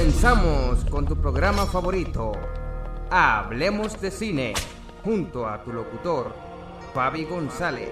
[0.00, 2.32] Comenzamos con tu programa favorito,
[3.10, 4.54] Hablemos de Cine,
[5.04, 6.34] junto a tu locutor,
[6.94, 7.90] Fabi González.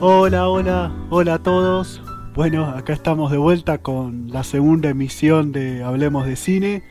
[0.00, 2.02] Hola, hola, hola a todos.
[2.34, 6.82] Bueno, acá estamos de vuelta con la segunda emisión de Hablemos de Cine.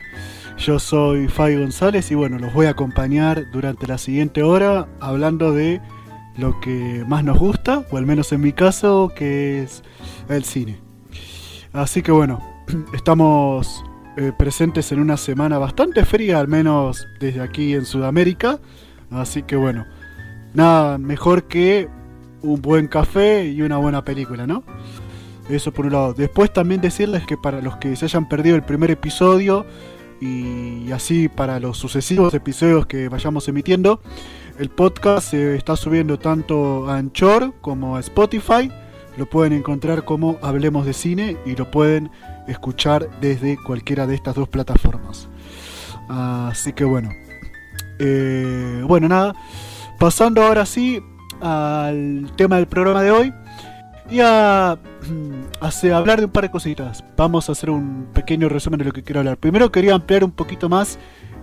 [0.65, 5.53] Yo soy Fabi González y bueno, los voy a acompañar durante la siguiente hora hablando
[5.53, 5.79] de
[6.39, 9.83] lo que más nos gusta, o al menos en mi caso, que es
[10.27, 10.79] el cine.
[11.71, 12.41] Así que bueno,
[12.95, 13.83] estamos
[14.17, 18.59] eh, presentes en una semana bastante fría, al menos desde aquí en Sudamérica.
[19.11, 19.85] Así que bueno,
[20.55, 21.87] nada mejor que
[22.41, 24.63] un buen café y una buena película, ¿no?
[25.47, 26.15] Eso por un lado.
[26.15, 29.63] Después también decirles que para los que se hayan perdido el primer episodio
[30.25, 34.01] y así para los sucesivos episodios que vayamos emitiendo,
[34.57, 38.71] el podcast se está subiendo tanto a Anchor como a Spotify.
[39.17, 42.09] Lo pueden encontrar como Hablemos de Cine y lo pueden
[42.47, 45.27] escuchar desde cualquiera de estas dos plataformas.
[46.09, 47.09] Así que bueno.
[47.99, 49.33] Eh, bueno, nada.
[49.99, 51.01] Pasando ahora sí
[51.41, 53.33] al tema del programa de hoy
[54.09, 54.77] y a,
[55.61, 57.03] a, hablar de un par de cositas.
[57.17, 59.37] Vamos a hacer un pequeño resumen de lo que quiero hablar.
[59.37, 60.97] Primero quería ampliar un poquito más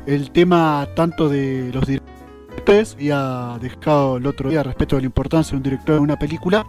[0.06, 5.52] el tema tanto de los directores, ha dejado el otro día respecto de la importancia
[5.52, 6.66] de un director en una película.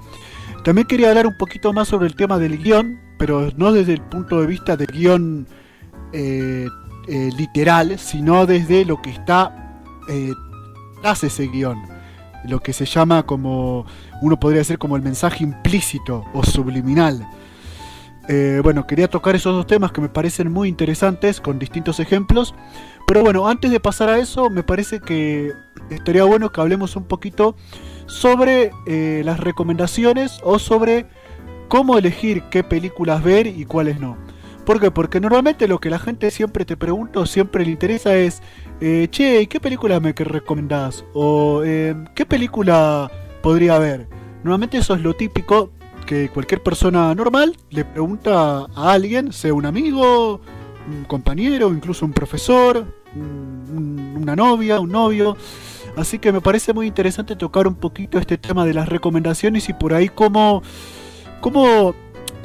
[0.63, 4.01] También quería hablar un poquito más sobre el tema del guion, pero no desde el
[4.01, 5.47] punto de vista del guion
[6.13, 6.67] eh,
[7.07, 10.31] eh, literal, sino desde lo que está eh,
[11.01, 11.92] tras ese guion
[12.45, 13.85] lo que se llama como,
[14.21, 17.27] uno podría decir como el mensaje implícito o subliminal.
[18.29, 22.55] Eh, bueno, quería tocar esos dos temas que me parecen muy interesantes con distintos ejemplos.
[23.05, 25.51] Pero bueno, antes de pasar a eso, me parece que
[25.89, 27.55] estaría bueno que hablemos un poquito
[28.05, 31.07] sobre eh, las recomendaciones o sobre
[31.67, 34.17] cómo elegir qué películas ver y cuáles no.
[34.65, 34.91] ¿Por qué?
[34.91, 38.41] Porque normalmente lo que la gente siempre te pregunta o siempre le interesa es
[38.85, 41.05] eh, che, ¿qué película me recomendás?
[41.13, 43.09] O eh, ¿qué película
[43.41, 44.09] podría ver?
[44.43, 45.71] Normalmente eso es lo típico
[46.05, 50.41] que cualquier persona normal le pregunta a alguien, sea un amigo,
[50.85, 52.85] un compañero, incluso un profesor,
[53.15, 55.37] una novia, un novio.
[55.95, 59.73] Así que me parece muy interesante tocar un poquito este tema de las recomendaciones y
[59.73, 60.61] por ahí cómo,
[61.39, 61.95] cómo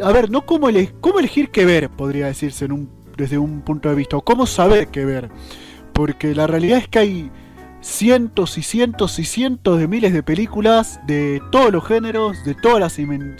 [0.00, 0.69] a ver, no cómo,
[1.00, 2.69] cómo elegir qué ver, podría decirse
[3.16, 5.31] desde un punto de vista, o cómo saber qué ver
[5.99, 7.31] porque la realidad es que hay
[7.81, 12.79] cientos y cientos y cientos de miles de películas de todos los géneros, de todas
[12.79, 12.93] las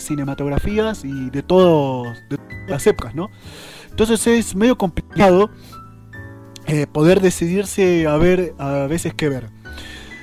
[0.03, 2.19] cinematografías y de, todas
[2.67, 3.31] las épocas, ¿no?
[3.91, 5.51] Entonces es medio complicado
[6.67, 9.51] eh, poder decidirse a ver a veces qué ver.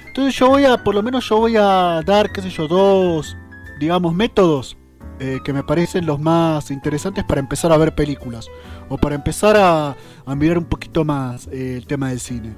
[0.06, 3.38] Entonces yo voy a, por lo menos yo voy a dar, qué sé yo, dos,
[3.79, 4.75] digamos, métodos
[5.17, 8.49] eh, que me parecen los más interesantes para empezar a ver películas
[8.89, 9.95] o para empezar a,
[10.35, 12.53] mirar un poquito más eh, el tema del cine.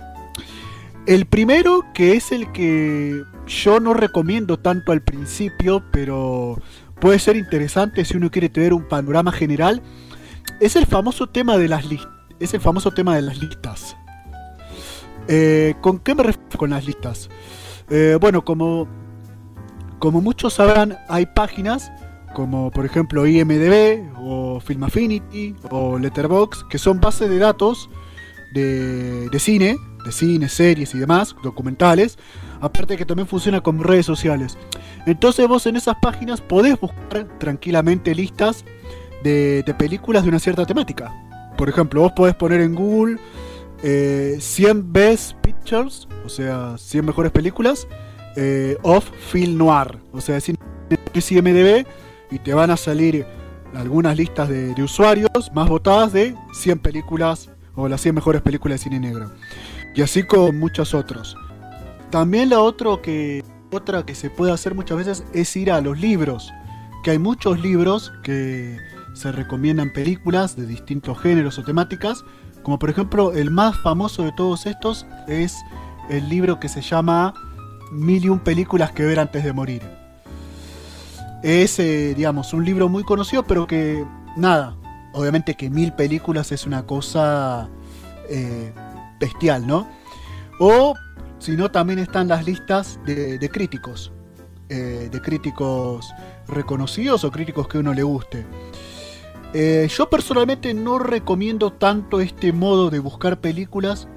[1.05, 6.59] El primero, que es el que yo no recomiendo tanto al principio, pero
[6.99, 9.83] puede ser interesante si uno quiere tener un panorama general,
[10.59, 11.85] es el famoso tema de las.
[12.39, 13.95] Es el famoso tema de las listas.
[15.27, 17.29] Eh, ¿Con qué me refiero con las listas?
[18.19, 18.85] bueno, como,
[19.99, 21.89] como muchos sabrán, hay páginas
[22.37, 27.89] como por ejemplo IMDB o Film Affinity o Letterboxd, que son bases de datos
[28.53, 29.75] de, cine,
[30.05, 32.19] de cine, series y demás, documentales,
[32.61, 34.55] aparte que también funciona con redes sociales.
[35.07, 38.63] Entonces vos en esas páginas podés buscar tranquilamente listas
[39.23, 41.11] de, películas de una cierta temática.
[41.57, 43.17] Por ejemplo, vos podés poner en Google
[43.81, 47.87] 100 eh, Best Pictures, o sea, 100 mejores películas,
[48.35, 50.55] eh, of Film Noir, o sea, sin
[51.15, 51.83] IMDB
[52.31, 53.25] y te van a salir
[53.75, 58.83] algunas listas de, usuarios más votadas de 100 películas o las 100 mejores películas de
[58.83, 59.31] cine negro.
[59.95, 61.35] Y así con muchos otros.
[62.09, 65.99] También la otro que, otra que se puede hacer muchas veces es ir a los
[65.99, 66.51] libros.
[67.03, 68.77] Que hay muchos libros que
[69.13, 72.23] se recomiendan películas de distintos géneros o temáticas.
[72.63, 75.57] Como por ejemplo el más famoso de todos estos es
[76.09, 77.33] el libro que se llama
[77.91, 80.06] Mil películas que ver antes de morir
[81.43, 84.05] es, eh, digamos, un libro muy conocido, pero que,
[84.35, 84.75] nada,
[85.13, 87.69] obviamente que mil películas es una cosa
[88.29, 88.73] eh,
[89.19, 89.87] bestial, ¿no?
[90.59, 90.95] O,
[91.39, 94.11] si no, también están las listas de, críticos,
[94.69, 96.11] eh, de críticos
[96.47, 98.45] reconocidos o críticos que uno le guste.
[99.87, 104.07] yo personalmente no recomiendo tanto este modo de buscar películas.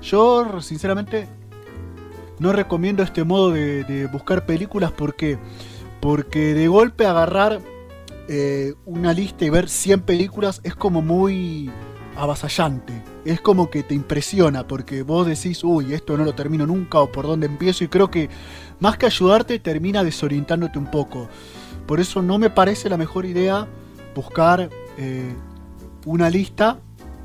[0.00, 1.28] Yo, sinceramente,
[2.38, 5.38] no recomiendo este modo de, buscar películas porque
[6.00, 7.60] porque de golpe agarrar
[8.28, 11.70] eh, una lista y ver 100 películas es como muy
[12.16, 12.92] avasallante.
[13.24, 17.12] Es como que te impresiona porque vos decís, uy, esto no lo termino nunca o
[17.12, 18.28] por dónde empiezo y creo que
[18.80, 21.28] más que ayudarte termina desorientándote un poco.
[21.86, 23.68] Por eso no me parece la mejor idea
[24.14, 24.68] buscar
[24.98, 25.34] eh,
[26.04, 26.78] una lista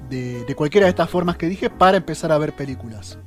[0.10, 3.18] de, de, cualquiera de estas formas que dije para empezar a ver películas.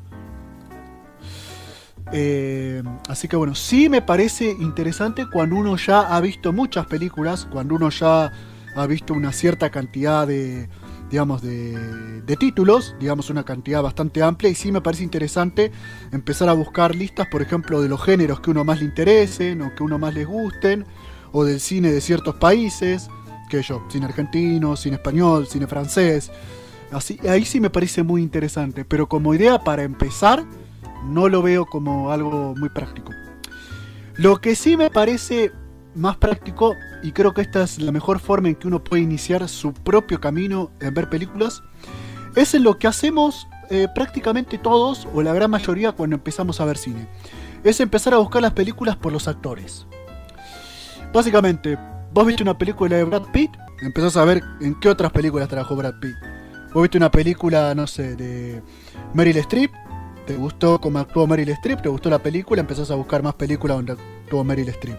[2.12, 7.47] Eh, así que bueno, sí me parece interesante cuando uno ya ha visto muchas películas,
[7.51, 8.33] cuando uno ya
[8.75, 10.69] ha visto una cierta cantidad de,
[11.11, 15.73] digamos, de, títulos, digamos una cantidad bastante amplia, y sí me parece interesante
[16.12, 19.75] empezar a buscar listas, por ejemplo, de los géneros que uno más le interesen o
[19.75, 20.87] que uno más les gusten,
[21.33, 23.09] o del cine de ciertos países,
[23.51, 26.31] que yo, cine argentino, cine español, cine francés,
[26.93, 30.45] así, ahí sí me parece muy interesante, pero como idea para empezar,
[31.05, 33.12] no lo veo como algo muy práctico.
[34.17, 35.52] Lo que sí me parece
[35.94, 39.49] más práctico, y creo que esta es la mejor forma en que uno puede iniciar
[39.49, 41.62] su propio camino en ver películas,
[42.37, 46.64] es en lo que hacemos eh, prácticamente todos, o la gran mayoría, cuando empezamos a
[46.64, 47.08] ver cine.
[47.64, 49.87] Es empezar a buscar las películas por los actores.
[51.12, 51.79] Básicamente,
[52.12, 53.50] vos viste una película de Brad Pitt,
[53.82, 56.14] empezás a ver en qué otras películas trabajó Brad Pitt.
[56.73, 58.62] Vos viste una película, no sé, de
[59.12, 59.73] Meryl Streep,
[60.31, 63.79] te gustó cómo actuó Meryl Streep, te gustó la película, empezás a buscar más películas
[63.79, 64.97] donde actuó Meryl Streep.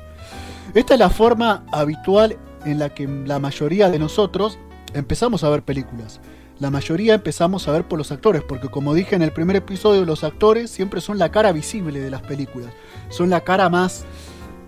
[0.74, 4.60] Esta es la forma habitual en la que la mayoría de nosotros
[4.94, 6.19] empezamos a ver películas.
[6.60, 10.04] La mayoría empezamos a ver por los actores, porque como dije en el primer episodio,
[10.04, 12.74] los actores siempre son la cara visible de las películas.
[13.07, 14.04] Son la cara más,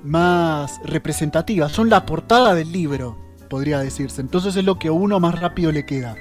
[0.01, 3.17] más representativa, son la portada del libro,
[3.49, 4.21] podría decirse.
[4.21, 6.15] Entonces es lo que a uno más rápido le queda.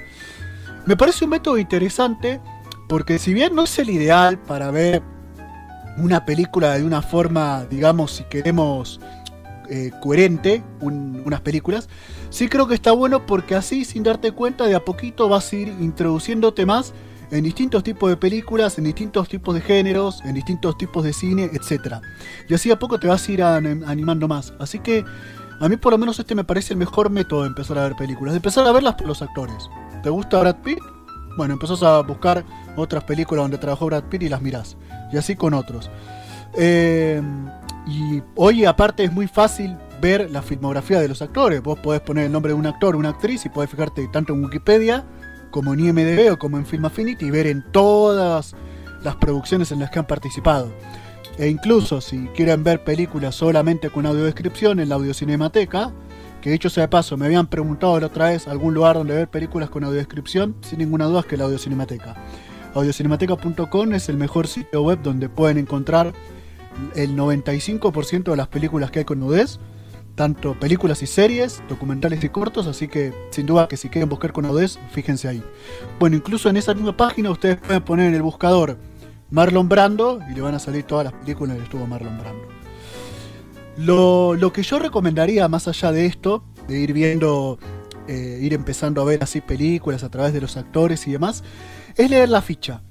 [0.85, 2.41] Me parece un método interesante
[2.87, 5.01] porque si bien no es el ideal para ver
[5.97, 8.99] una película de una forma, digamos, si queremos
[9.69, 11.87] eh, coherente, unas películas,
[12.29, 15.55] sí creo que está bueno porque así, sin darte cuenta, de a poquito vas a
[15.55, 16.93] ir introduciéndote más
[17.31, 21.49] en distintos tipos de películas, en distintos tipos de géneros, en distintos tipos de cine,
[21.53, 21.95] etc.
[22.47, 24.53] Y así a poco te vas a ir animando más.
[24.59, 25.03] Así que
[25.59, 27.95] a mí por lo menos este me parece el mejor método de empezar a ver
[27.95, 29.69] películas, de empezar a verlas por los actores.
[30.03, 30.79] ¿Te gusta Brad Pitt?
[31.37, 32.45] Bueno, empezás a buscar
[32.75, 34.77] otras películas donde trabajó Brad Pitt y las mirás.
[35.11, 35.89] Y así con otros.
[36.55, 37.21] Eh,
[37.87, 41.61] y hoy aparte es muy fácil ver la filmografía de los actores.
[41.61, 44.43] Vos podés poner el nombre de un actor una actriz y podés fijarte tanto en
[44.43, 45.05] Wikipedia
[45.51, 48.55] como en IMDB o como en Film Affinity y ver en todas
[49.03, 50.71] las producciones en las que han participado.
[51.37, 55.91] E incluso si quieren ver películas solamente con audiodescripción en la audiocinemateca,
[56.43, 59.29] que dicho sea de paso, me habían preguntado la otra vez algún lugar donde ver
[59.29, 62.17] películas con audiodescripción, sin ninguna duda es que la audiocinemateca.
[62.73, 66.11] Audiocinemateca.com es el mejor sitio web donde pueden encontrar
[66.95, 69.61] el 95% de las películas que hay con nudez,
[70.15, 74.33] tanto películas y series, documentales y cortos, así que sin duda que si quieren buscar
[74.33, 75.41] con nudez, fíjense ahí.
[75.97, 78.77] Bueno, incluso en esa misma página ustedes pueden poner en el buscador
[79.31, 82.62] Marlon Brando y le van a salir todas las películas que estuvo Marlon Brando.
[83.77, 87.57] Lo, que yo recomendaría, más allá de esto, de ir viendo,
[88.07, 91.43] eh, ir empezando a ver así películas a través de los actores y demás,
[91.95, 92.81] es leer la ficha.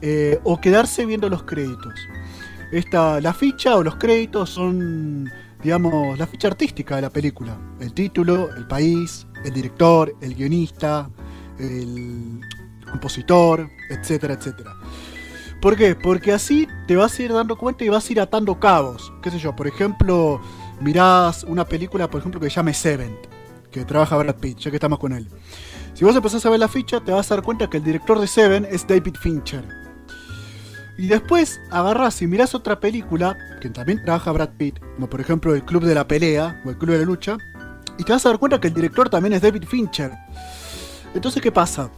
[0.00, 1.94] Eh, o quedarse viendo los créditos.
[2.72, 5.30] Esta, la ficha o los créditos son,
[5.62, 7.56] digamos, la ficha artística de la película.
[7.80, 11.08] El título, el país, el director, el guionista,
[11.58, 12.40] el
[12.90, 14.74] compositor, etcétera, etcétera.
[15.62, 15.94] ¿Por qué?
[15.94, 19.12] Porque así te vas a ir dando cuenta y vas a ir atando cabos.
[19.22, 19.54] ¿Qué sé yo?
[19.54, 20.40] Por ejemplo,
[20.80, 23.16] mirás una película, por ejemplo, que se llame Seven,
[23.70, 25.28] que trabaja Brad Pitt, ya que estamos con él.
[25.94, 28.18] Si vos empezás a ver la ficha, te vas a dar cuenta que el director
[28.18, 29.64] de Seven es David Fincher.
[30.98, 35.54] Y después agarrás y mirás otra película, que también trabaja Brad Pitt, como por ejemplo
[35.54, 37.38] El Club de la Pelea o El Club de la Lucha,
[37.98, 40.10] y te vas a dar cuenta que el director también es David Fincher.
[41.14, 41.88] Entonces, ¿qué pasa?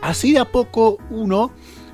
[0.00, 1.50] Así de a poco uno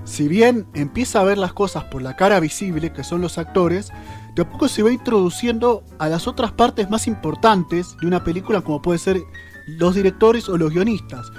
[0.06, 3.92] si bien empieza a ver las cosas por la cara visible, que son los actores,
[4.34, 8.60] de a poco se va introduciendo a las otras partes más importantes de una película,
[8.60, 9.20] como puede ser
[9.66, 11.32] los directores o los guionistas,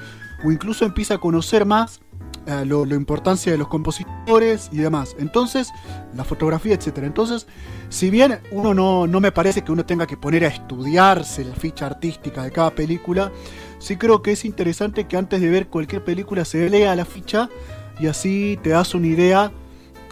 [0.43, 2.01] o incluso empieza a conocer más
[2.45, 5.15] eh, la importancia de los compositores y demás.
[5.17, 5.71] Entonces,
[6.13, 6.97] la fotografía, etc.
[7.03, 7.47] Entonces,
[7.87, 11.55] si bien uno no, no me parece que uno tenga que poner a estudiarse la
[11.55, 13.31] ficha artística de cada película,
[13.79, 17.49] sí creo que es interesante que antes de ver cualquier película se lea la ficha
[17.99, 19.51] y así te das una idea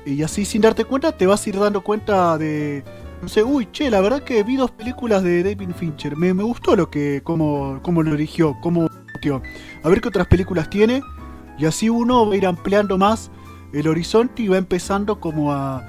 [0.05, 2.83] y así sin darte cuenta te vas a ir dando cuenta de
[3.21, 6.75] no sé, uy, che, la verdad que vi dos películas de David Fincher, me, gustó
[6.75, 8.87] lo que, cómo, cómo lo eligió, cómo,
[9.83, 11.01] a ver qué otras películas tiene,
[11.57, 13.31] y así uno va a ir ampliando más
[13.73, 15.83] el horizonte y va empezando como a,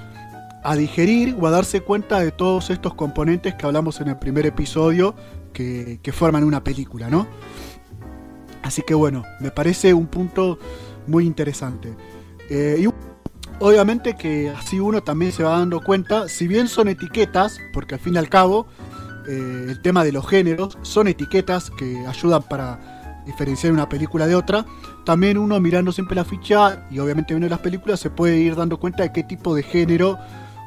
[0.66, 4.46] a digerir o a darse cuenta de todos estos componentes que hablamos en el primer
[4.46, 5.14] episodio
[5.52, 7.26] que, forman una película, ¿no?
[8.62, 10.58] Así que bueno, me parece un punto
[11.06, 11.94] muy interesante.
[12.50, 12.88] Eh, y
[13.60, 18.00] obviamente que así uno también se va dando cuenta, si bien son etiquetas, porque al
[18.00, 18.66] fin y al cabo
[19.28, 24.36] eh, el tema de los géneros son etiquetas que ayudan para diferenciar una película de
[24.36, 24.64] otra,
[25.04, 28.78] también uno mirando siempre la ficha y obviamente viendo las películas se puede ir dando
[28.78, 30.16] cuenta de qué tipo de género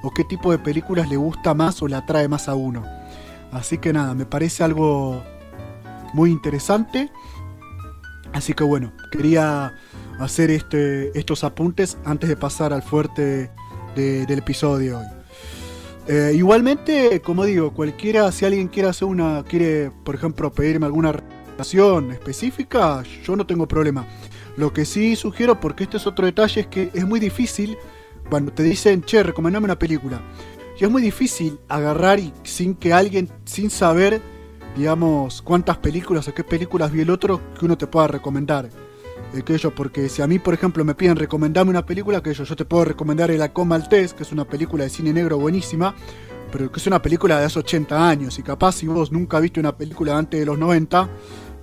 [0.03, 2.85] o qué tipo de películas le gusta más o le atrae más a uno.
[3.51, 5.23] Así que nada, me parece algo
[6.13, 7.09] muy interesante.
[8.33, 9.73] Así que bueno, quería
[10.19, 13.49] hacer este, estos apuntes antes de pasar al fuerte
[13.95, 15.05] del episodio hoy.
[16.07, 21.11] Eh, igualmente, como digo, cualquiera, si alguien quiere hacer una, quiere, por ejemplo, pedirme alguna
[21.11, 24.07] recomendación específica, yo no tengo problema.
[24.57, 27.77] Lo que sí sugiero, porque este es otro detalle, es que es muy difícil
[28.29, 30.21] cuando te dicen, che, recomendame una película.
[30.79, 34.21] Y es muy difícil agarrar y sin que alguien, sin saber,
[34.75, 38.69] digamos, cuántas películas o qué películas vi el otro, que uno te pueda recomendar.
[39.37, 42.55] Aquello, porque si a mí, por ejemplo, me piden recomendarme una película, que yo, yo
[42.55, 45.93] te puedo recomendar El Acoma Maltés, que es una película de cine negro buenísima,
[46.51, 48.39] pero que es una película de hace 80 años.
[48.39, 51.09] Y capaz si vos nunca viste una película antes de los 90,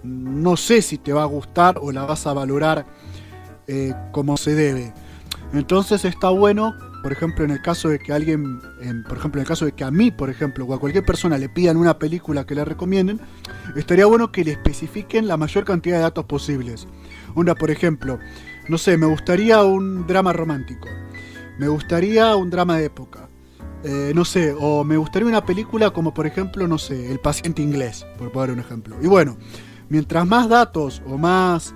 [0.04, 2.86] no sé si te va a gustar o la vas a valorar
[3.66, 4.92] eh, como se debe.
[5.52, 8.60] Entonces está bueno, por ejemplo, en el caso de que alguien,
[9.08, 11.38] por ejemplo, en el caso de que a mí, por ejemplo, o a cualquier persona
[11.38, 13.20] le pidan una película que le recomienden,
[13.76, 16.86] estaría bueno que le especifiquen la mayor cantidad de datos posibles.
[17.36, 18.18] Una, por ejemplo,
[18.68, 20.88] no sé, me gustaría un drama romántico,
[21.58, 23.28] me gustaría un drama de época,
[23.84, 27.62] eh, no sé, o me gustaría una película como, por ejemplo, no sé, El paciente
[27.62, 28.96] inglés, por poner un ejemplo.
[29.00, 29.36] Y bueno,
[29.88, 31.74] mientras más datos o más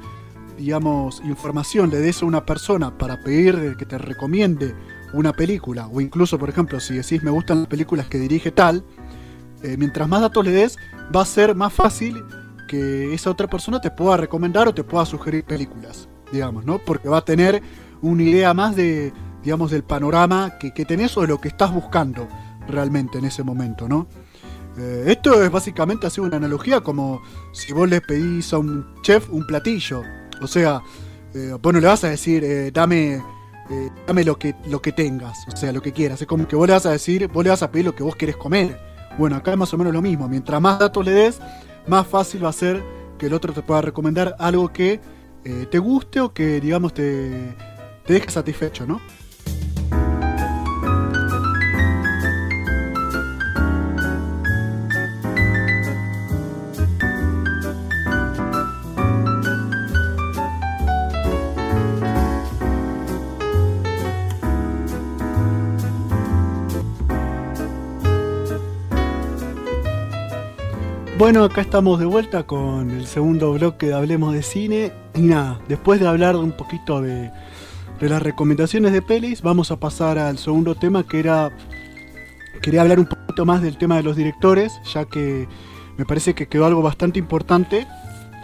[0.61, 4.75] digamos, información le des a una persona para pedir que te recomiende
[5.15, 8.85] una película, o incluso, por ejemplo, si decís me gustan las películas que dirige tal,
[9.63, 10.77] eh, mientras más datos le des,
[11.15, 12.23] va a ser más fácil
[12.71, 16.79] que esa otra persona te pueda recomendar o te pueda sugerir películas, digamos, ¿no?
[16.79, 17.61] Porque va a tener
[18.01, 19.13] una idea más de,
[19.43, 22.29] digamos, del panorama que, que tenés o de lo que estás buscando
[22.69, 24.07] realmente en ese momento, ¿no?
[24.79, 27.21] Eh, esto es básicamente así una analogía como
[27.53, 30.05] si vos le pedís a un chef un platillo
[30.41, 30.83] o sea,
[31.35, 33.23] eh, vos no le vas a decir, eh, dame,
[33.71, 36.21] eh, dame lo que, lo que tengas, o sea, lo que quieras.
[36.21, 38.03] Es como que vos le vas a decir, vos le vas a pedir lo que
[38.03, 38.79] vos querés comer.
[39.19, 40.29] Bueno, acá es más o menos lo mismo.
[40.29, 41.41] Mientras más datos le des,
[41.87, 42.83] más fácil va a ser
[43.19, 45.01] que el otro te pueda recomendar algo que
[45.71, 47.55] te guste o que, digamos, te,
[48.05, 49.01] te deje satisfecho, ¿no?
[71.21, 74.91] Bueno, acá estamos de vuelta con el segundo bloque de Hablemos de Cine.
[75.15, 77.31] Y nada, después de hablar un poquito de,
[78.01, 81.51] las recomendaciones de pelis, vamos a pasar al segundo tema que era...
[82.63, 85.47] Quería hablar un poquito más del tema de los directores, ya que
[85.99, 87.87] me parece que quedó algo bastante importante,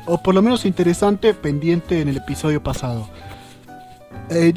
[0.04, 3.08] o por lo menos interesante, pendiente en el episodio pasado.
[4.28, 4.52] Eh,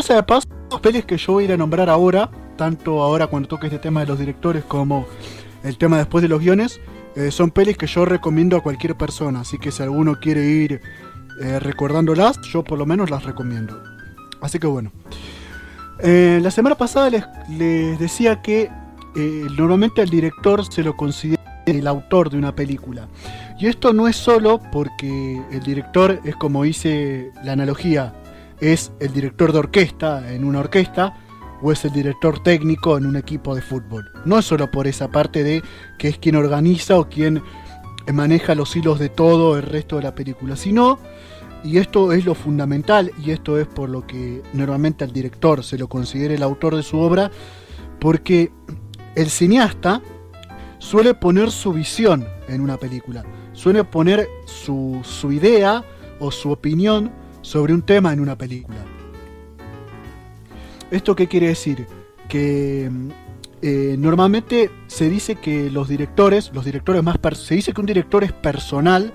[0.00, 3.26] sea de paso, las pelis que yo voy a ir a nombrar ahora, tanto ahora
[3.26, 5.08] cuando toque este tema de los directores como
[5.64, 6.80] el tema después de los guiones,
[7.16, 10.80] eh, son pelis que yo recomiendo a cualquier persona, así que si alguno quiere ir
[11.40, 13.82] eh, recordándolas, yo por lo menos las recomiendo.
[14.40, 14.92] Así que bueno.
[16.00, 17.08] Eh, la semana pasada
[17.48, 18.68] les, decía que
[19.56, 23.08] normalmente al director se lo considera el autor de una película.
[23.58, 28.12] Y esto no es solo porque el director es como hice la analogía,
[28.60, 31.16] es el director de orquesta en una orquesta,
[31.64, 34.12] o es el director técnico en un equipo de fútbol.
[34.26, 35.62] No es solo por esa parte de
[35.98, 37.42] que es quien organiza o quien
[38.12, 40.98] maneja los hilos de todo el resto de la película, sino,
[41.64, 45.78] y esto es lo fundamental, y esto es por lo que normalmente al director se
[45.78, 47.30] lo considera el autor de su obra,
[47.98, 48.52] porque
[49.14, 50.02] el cineasta
[50.78, 55.82] suele poner su visión en una película, suele poner su, su idea
[56.20, 58.93] o su opinión sobre un tema en una película.
[60.94, 61.88] ¿Esto qué quiere decir?
[62.28, 62.88] Que
[63.62, 68.22] eh, normalmente se dice que los directores, los directores más se dice que un director
[68.22, 69.12] es personal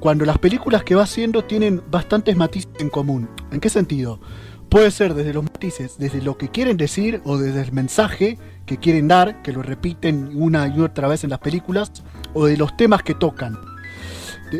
[0.00, 3.28] cuando las películas que va haciendo tienen bastantes matices en común.
[3.52, 4.20] ¿En qué sentido?
[4.68, 8.36] Puede ser desde los matices, desde lo que quieren decir o desde el mensaje
[8.66, 11.92] que quieren dar, que lo repiten una y otra vez en las películas,
[12.34, 13.56] o de los temas que tocan.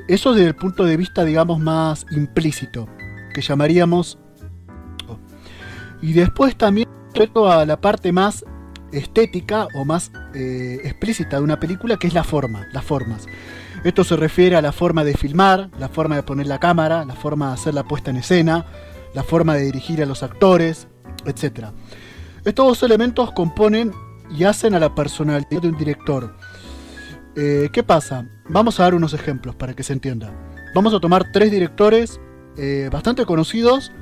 [0.07, 2.87] Eso desde el punto de vista, digamos, más implícito,
[3.35, 4.21] que llamaríamos
[6.03, 8.45] y después también respecto a la parte más
[8.93, 13.27] estética o más eh, explícita de una película, que es la forma, las formas.
[13.85, 17.15] Esto se refiere a la forma de filmar, la forma de poner la cámara, la
[17.15, 18.67] forma de hacer la puesta en escena,
[19.15, 20.89] la forma de dirigir a los actores,
[21.25, 21.67] etc.
[22.45, 23.93] Estos dos elementos componen
[24.31, 26.37] y hacen a la personalidad de un director.
[27.37, 28.29] Eh, ¿Qué pasa?
[28.49, 30.33] Vamos a dar unos ejemplos para que se entienda.
[30.75, 32.21] Vamos a tomar tres directores
[32.57, 33.93] eh, bastante conocidos,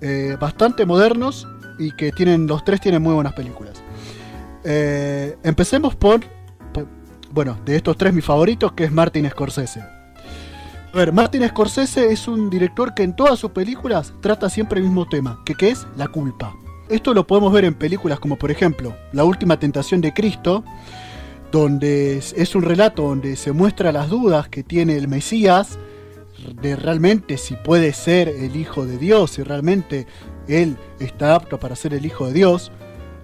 [0.00, 1.46] eh, bastante modernos
[1.78, 3.82] y que tienen los tres tienen muy buenas películas.
[4.64, 6.20] empecemos por,
[7.30, 9.80] bueno, de estos tres mi favorito que es Martin Scorsese.
[9.80, 14.86] A ver, Martin Scorsese es un director que en todas sus películas trata siempre el
[14.86, 16.54] mismo tema, que, que es la culpa.
[16.88, 20.64] Esto lo podemos ver en películas como por ejemplo La Última Tentación de Cristo,
[21.52, 25.78] donde es un relato donde se muestra las dudas que tiene el Mesías
[26.60, 30.06] de realmente si puede ser el Hijo de Dios, si realmente
[30.46, 32.72] él está apto para ser el Hijo de Dios.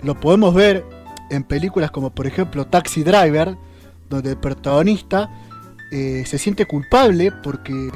[0.02, 0.85] Lo podemos ver
[1.30, 3.56] en películas como por ejemplo Taxi Driver,
[4.09, 5.30] donde el protagonista
[5.90, 7.90] eh, se siente culpable porque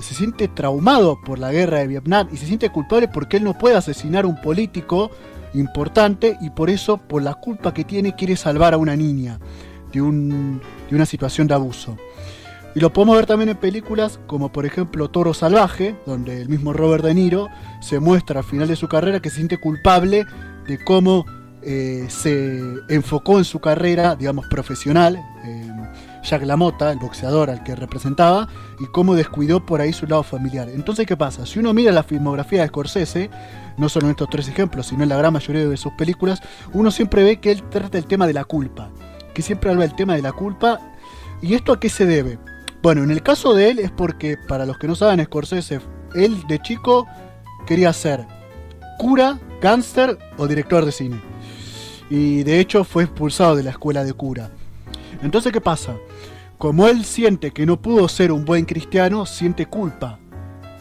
[0.00, 3.56] se siente traumado por la guerra de Vietnam y se siente culpable porque él no
[3.56, 5.10] puede asesinar a un político
[5.54, 9.38] importante y por eso, por la culpa que tiene, quiere salvar a una niña
[9.92, 11.96] de, de una situación de abuso.
[12.76, 16.74] Y lo podemos ver también en películas como por ejemplo Toro Salvaje, donde el mismo
[16.74, 17.48] Robert De Niro
[17.80, 20.26] se muestra al final de su carrera que se siente culpable
[20.68, 21.24] de cómo
[21.62, 25.16] eh, se enfocó en su carrera, digamos, profesional,
[25.46, 25.72] eh,
[26.22, 28.46] Jack LaMotta, el boxeador al que representaba,
[28.78, 30.68] y cómo descuidó por ahí su lado familiar.
[30.68, 31.46] Entonces, ¿qué pasa?
[31.46, 33.30] Si uno mira la filmografía de Scorsese,
[33.78, 36.42] no solo en estos tres ejemplos, sino en la gran mayoría de sus películas,
[36.74, 38.90] uno siempre ve que él trata el tema de la culpa,
[39.32, 40.78] que siempre habla del tema de la culpa.
[41.40, 42.38] ¿Y esto a qué se debe?
[42.82, 45.80] Bueno, en el caso de él es porque, para los que no saben, Scorsese,
[46.14, 47.06] él de chico
[47.66, 48.26] quería ser
[48.98, 51.36] cura, gángster o director de cine
[52.10, 54.50] y de hecho fue expulsado de la escuela de cura.
[55.22, 55.96] Entonces, ¿qué pasa?
[56.58, 60.18] Como él siente que no pudo ser un buen cristiano, siente culpa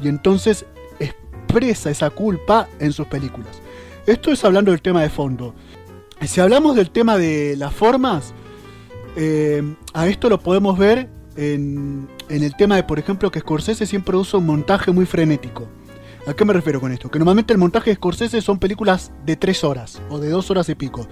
[0.01, 0.65] y entonces
[0.99, 3.62] expresa esa culpa en sus películas.
[4.05, 5.53] Esto es hablando del tema de fondo.
[6.21, 8.34] Si hablamos del tema de las formas,
[9.15, 14.15] eh, a esto lo podemos ver en, el tema de, por ejemplo, que Scorsese siempre
[14.15, 15.67] usa un montaje muy frenético.
[16.28, 17.10] ¿A qué me refiero con esto?
[17.10, 20.69] Que normalmente el montaje de Scorsese son películas de 3 horas o de 2 horas
[20.69, 21.08] y pico.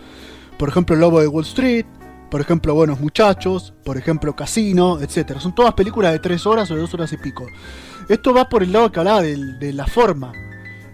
[0.57, 1.85] Por ejemplo, Lobo de Wall Street,
[2.31, 5.37] por ejemplo, Buenos Muchachos, por ejemplo, Casino, etc.
[5.39, 7.45] Son todas películas de 3 horas o de 2 horas y pico.
[8.09, 10.31] Esto va por el lado que hablaba de, la forma.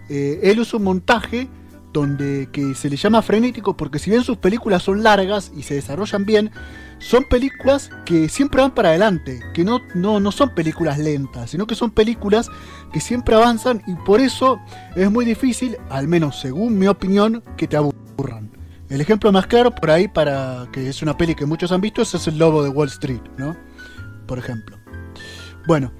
[0.08, 1.48] Eh, él usa un montaje
[1.92, 5.74] donde que se le llama frenético porque si bien sus películas son largas y se
[5.74, 6.50] desarrollan bien,
[6.98, 11.66] son películas que siempre van para adelante, que no, no, no son películas lentas, sino
[11.66, 12.48] que son películas
[12.92, 14.60] que siempre avanzan y por eso
[14.94, 18.50] es muy difícil, al menos según mi opinión, que te aburran.
[18.88, 22.02] El ejemplo más claro por ahí para que es una peli que muchos han visto
[22.02, 23.56] es el Lobo de Wall Street, ¿no?
[24.26, 24.76] Por ejemplo.
[25.66, 25.92] Bueno,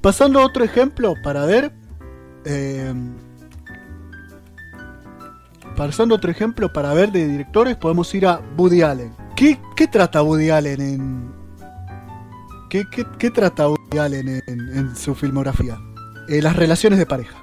[0.00, 1.72] pasando a otro ejemplo para ver...
[2.44, 2.94] Eh,
[5.86, 9.14] pasando otro ejemplo para ver de directores, podemos ir a Woody Allen.
[9.34, 9.58] ¿Qué,
[9.90, 11.32] trata Woody Allen en.
[12.68, 15.78] ¿Qué, trata Woody Allen en, su filmografía?
[16.28, 17.42] Eh, las relaciones de pareja.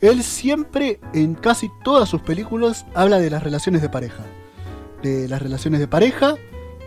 [0.00, 4.24] Él siempre, en casi todas sus películas, habla de las relaciones de pareja.
[5.02, 6.36] De las relaciones de pareja,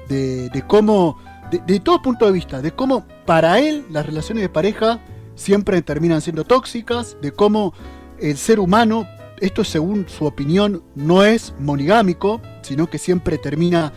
[0.09, 1.19] de, cómo.
[1.67, 4.99] De todo punto de vista, de cómo para él las relaciones de pareja
[5.35, 7.75] siempre terminan siendo tóxicas, de cómo
[8.19, 9.07] el ser humano
[9.41, 13.93] esto según su opinión no es monigámico, sino que siempre termina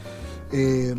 [0.52, 0.94] eh,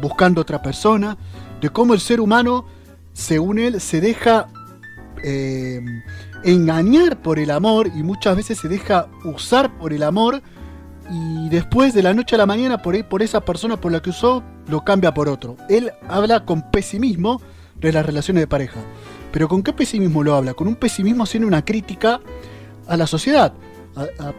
[0.00, 1.16] buscando otra persona,
[1.60, 2.66] de cómo el ser humano,
[3.12, 4.48] según él, se deja
[5.22, 5.80] eh,
[6.42, 10.42] engañar por el amor y muchas veces se deja usar por el amor
[11.10, 14.10] y después de la noche a la mañana por, por esa persona por la que
[14.10, 15.56] usó lo cambia por otro.
[15.68, 17.40] Él habla con pesimismo
[17.80, 18.80] de las relaciones de pareja.
[19.32, 20.54] Pero ¿con qué pesimismo lo habla?
[20.54, 22.20] Con un pesimismo haciendo una crítica
[22.86, 23.52] a la sociedad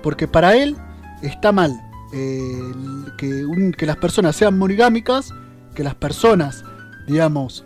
[0.01, 0.75] porque para él
[1.21, 1.79] está mal
[2.13, 2.71] eh,
[3.17, 3.45] que,
[3.77, 5.33] que, las personas sean monigámicas,
[5.73, 6.63] que las personas,
[7.07, 7.65] digamos,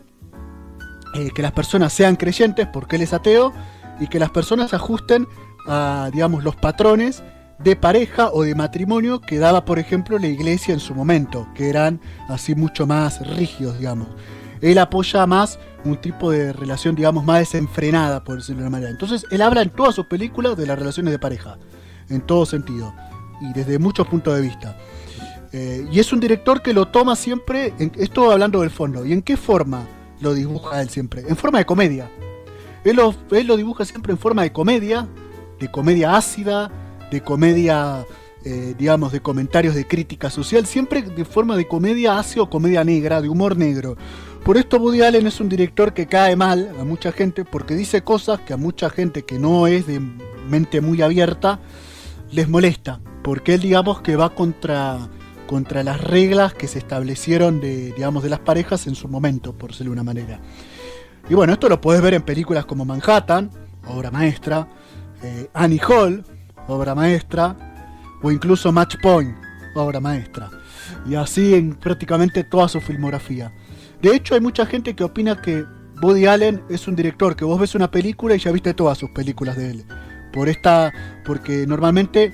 [1.13, 3.53] eh, que las personas sean creyentes, porque él es ateo,
[3.99, 5.27] y que las personas ajusten
[5.67, 7.21] a, digamos, los patrones
[7.59, 11.69] de pareja o de matrimonio que daba, por ejemplo, la iglesia en su momento, que
[11.69, 11.99] eran
[12.29, 14.07] así mucho más rígidos, digamos.
[14.61, 18.91] Él apoya más un tipo de relación, digamos, más desenfrenada, por decirlo de una manera.
[18.91, 21.57] Entonces, él habla en todas sus películas de las relaciones de pareja
[22.09, 22.93] en todo sentido
[23.41, 24.77] y desde muchos puntos de vista.
[25.51, 29.13] Eh, y es un director que lo toma siempre, en, esto hablando del fondo, ¿y
[29.13, 29.87] en qué forma
[30.19, 31.23] lo dibuja él siempre?
[31.27, 32.09] En forma de comedia.
[32.83, 35.07] Él lo, él lo dibuja siempre en forma de comedia,
[35.59, 36.71] de comedia ácida,
[37.11, 38.05] de comedia,
[38.45, 42.83] eh, digamos, de comentarios de crítica social, siempre de forma de comedia ácida o comedia
[42.83, 43.97] negra, de humor negro.
[44.43, 48.03] Por esto Woody Allen es un director que cae mal a mucha gente porque dice
[48.03, 49.99] cosas que a mucha gente que no es de
[50.49, 51.59] mente muy abierta
[52.31, 55.09] les molesta, porque él digamos que va contra
[55.49, 59.71] contra las reglas que se establecieron de, digamos, de las parejas en su momento, por
[59.71, 60.39] decirlo de una manera.
[61.27, 63.49] Y bueno, esto lo puedes ver en películas como Manhattan,
[63.87, 64.67] obra maestra,
[65.23, 66.23] eh, Annie Hall,
[66.67, 67.57] obra maestra,
[68.21, 69.35] o incluso Match Point,
[69.73, 70.51] obra maestra.
[71.07, 73.51] Y así en prácticamente toda su filmografía.
[74.03, 75.65] De hecho, hay mucha gente que opina que
[75.99, 79.09] Woody Allen es un director que vos ves una película y ya viste todas sus
[79.09, 79.85] películas de él.
[80.31, 80.93] Por esta,
[81.25, 82.33] porque normalmente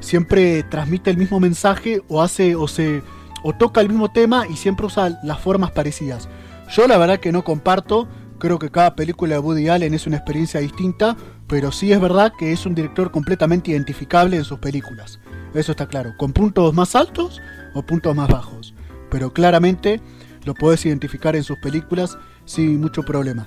[0.00, 3.02] siempre transmite el mismo mensaje o hace o se
[3.42, 6.28] o toca el mismo tema y siempre usa las formas parecidas.
[6.70, 10.16] Yo la verdad que no comparto, creo que cada película de Woody Allen es una
[10.16, 11.14] experiencia distinta,
[11.46, 15.20] pero sí es verdad que es un director completamente identificable en sus películas.
[15.52, 17.42] Eso está claro, con puntos más altos
[17.74, 18.74] o puntos más bajos,
[19.10, 20.00] pero claramente
[20.44, 22.16] lo puedes identificar en sus películas
[22.46, 23.46] sin mucho problema.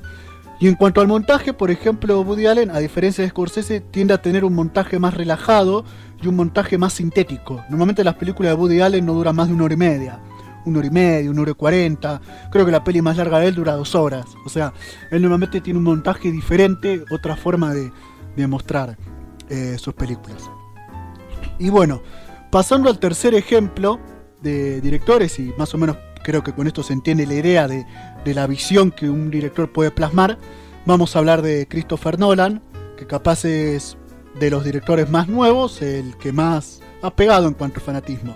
[0.60, 4.22] Y en cuanto al montaje, por ejemplo, Woody Allen, a diferencia de Scorsese, tiende a
[4.22, 5.86] tener un montaje más relajado
[6.22, 7.64] y un montaje más sintético.
[7.70, 10.20] Normalmente las películas de Woody Allen no duran más de una hora y media.
[10.66, 12.22] Una hora y media, una hora y cuarenta.
[12.52, 14.26] Creo que la peli más larga de él dura dos horas.
[14.46, 14.74] O sea,
[15.12, 17.92] él normalmente tiene un montaje diferente, otra forma de,
[18.48, 18.98] mostrar
[19.50, 20.50] eh, sus películas.
[21.60, 22.02] Y bueno,
[22.52, 24.00] pasando al tercer ejemplo
[24.42, 27.86] de directores, y más o menos creo que con esto se entiende la idea de,
[28.28, 30.38] de la visión que un director puede plasmar,
[30.86, 32.62] vamos a hablar de Christopher Nolan,
[32.98, 33.98] que capaz es
[34.38, 38.36] de los directores más nuevos, el que más ha pegado en cuanto a fanatismo.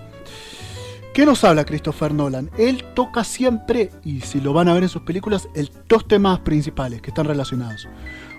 [1.13, 2.49] ¿Qué nos habla Christopher Nolan?
[2.57, 6.39] Él toca siempre, y si lo van a ver en sus películas, el, dos temas
[6.39, 7.89] principales que están relacionados.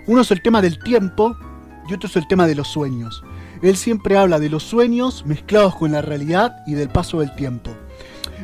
[0.06, 1.36] Uno es el tema del tiempo
[1.86, 3.22] y otro es el tema de los sueños.
[3.60, 7.76] Él siempre habla de los sueños mezclados con la realidad y del paso del tiempo.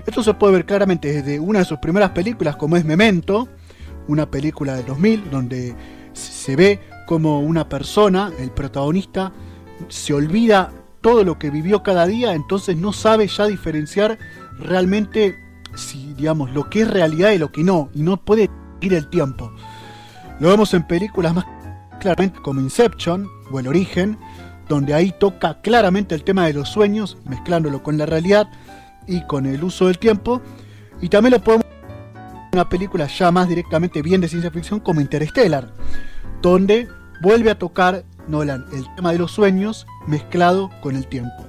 [0.06, 3.48] Esto se puede ver claramente desde una de sus primeras películas como es Memento,
[4.06, 5.74] una película de 2000 donde
[6.12, 9.32] se ve como una persona, el protagonista,
[9.88, 14.18] se olvida todo lo que vivió cada día, entonces no sabe ya diferenciar
[14.58, 15.37] realmente
[16.16, 19.52] digamos lo que es realidad y lo que no, y no puede ir el tiempo.
[20.40, 21.44] Lo vemos en películas más
[22.00, 24.18] claramente como Inception o El Origen,
[24.68, 28.48] donde ahí toca claramente el tema de los sueños, mezclándolo con la realidad
[29.09, 30.40] y con el uso del tiempo.
[31.01, 31.66] Y también lo podemos
[32.53, 35.73] una película ya más directamente bien de ciencia ficción como Interstellar,
[36.40, 36.88] donde
[37.21, 41.47] vuelve a tocar Nolan el tema de los sueños mezclado con el tiempo.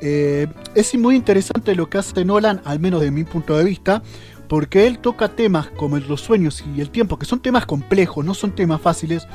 [0.00, 4.02] Eh, es muy interesante lo que hace Nolan, al menos de mi punto de vista,
[4.48, 8.34] porque él toca temas como los sueños y el tiempo, que son temas complejos, no
[8.34, 9.26] son temas fáciles,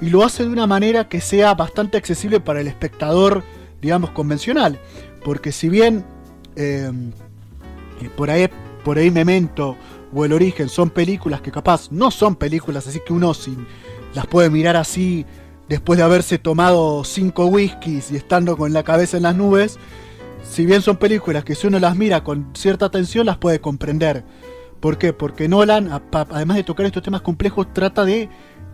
[0.00, 3.42] y lo hace de una manera que sea bastante accesible para el espectador,
[3.80, 4.78] digamos, convencional.
[5.24, 6.04] Porque si bien
[6.58, 6.90] eh,
[8.16, 8.48] por, ahí,
[8.84, 9.76] por ahí Memento
[10.12, 13.66] o El Origen son películas que capaz no son películas, así que uno sin
[14.14, 15.24] las puede mirar así
[15.68, 19.78] después de haberse tomado cinco whiskies y estando con la cabeza en las nubes,
[20.42, 24.24] si bien son películas que si uno las mira con cierta atención las puede comprender.
[24.80, 25.12] ¿Por qué?
[25.12, 28.28] Porque Nolan, además de tocar estos temas complejos, trata de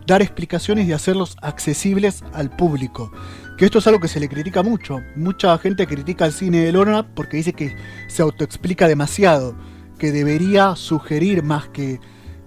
[0.07, 3.11] dar explicaciones y hacerlos accesibles al público.
[3.57, 5.01] Que esto es algo que se le critica mucho.
[5.15, 7.75] Mucha gente critica el cine de Nolan porque dice que
[8.07, 9.55] se autoexplica demasiado,
[9.97, 11.99] que debería sugerir más que,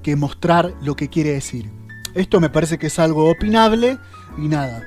[0.02, 1.70] que mostrar lo que quiere decir.
[2.14, 3.98] Esto me parece que es algo opinable
[4.36, 4.82] y nada.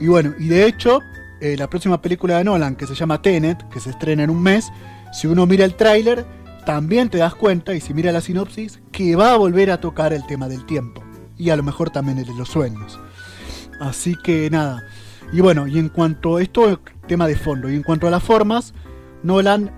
[0.00, 1.00] Y bueno, y de hecho,
[1.40, 4.42] eh, la próxima película de Nolan, que se llama Tenet, que se estrena en un
[4.42, 4.70] mes,
[5.12, 6.26] si uno mira el tráiler,
[6.66, 10.12] también te das cuenta, y si mira la sinopsis, que va a volver a tocar
[10.12, 11.03] el tema del tiempo.
[11.36, 12.98] Y a lo mejor también el de los sueños.
[13.80, 14.84] Así que nada.
[15.32, 18.22] Y bueno, y en cuanto a esto, tema de fondo, y en cuanto a las
[18.22, 18.74] formas,
[19.22, 19.70] Nolan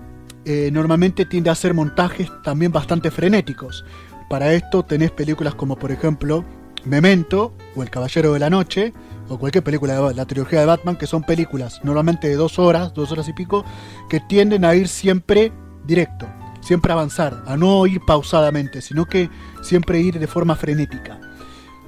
[0.45, 3.83] eh, normalmente tiende a hacer montajes también bastante frenéticos.
[4.29, 6.43] Para esto tenés películas como por ejemplo
[6.85, 8.93] Memento o El Caballero de la Noche
[9.29, 12.93] o cualquier película de la trilogía de Batman, que son películas normalmente de dos horas,
[12.93, 13.65] dos horas y pico,
[14.09, 15.51] que tienden a ir siempre
[15.85, 16.27] directo,
[16.61, 19.29] siempre avanzar, a no ir pausadamente, sino que
[19.61, 21.19] siempre ir de forma frenética.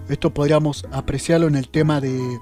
[0.10, 2.40] Esto podríamos apreciarlo en el tema de,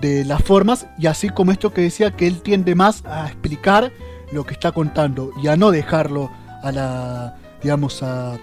[0.00, 3.92] de las formas y así como esto que decía que él tiende más a explicar
[4.32, 6.30] lo que está contando y a no dejarlo
[6.62, 8.36] a la digamos a,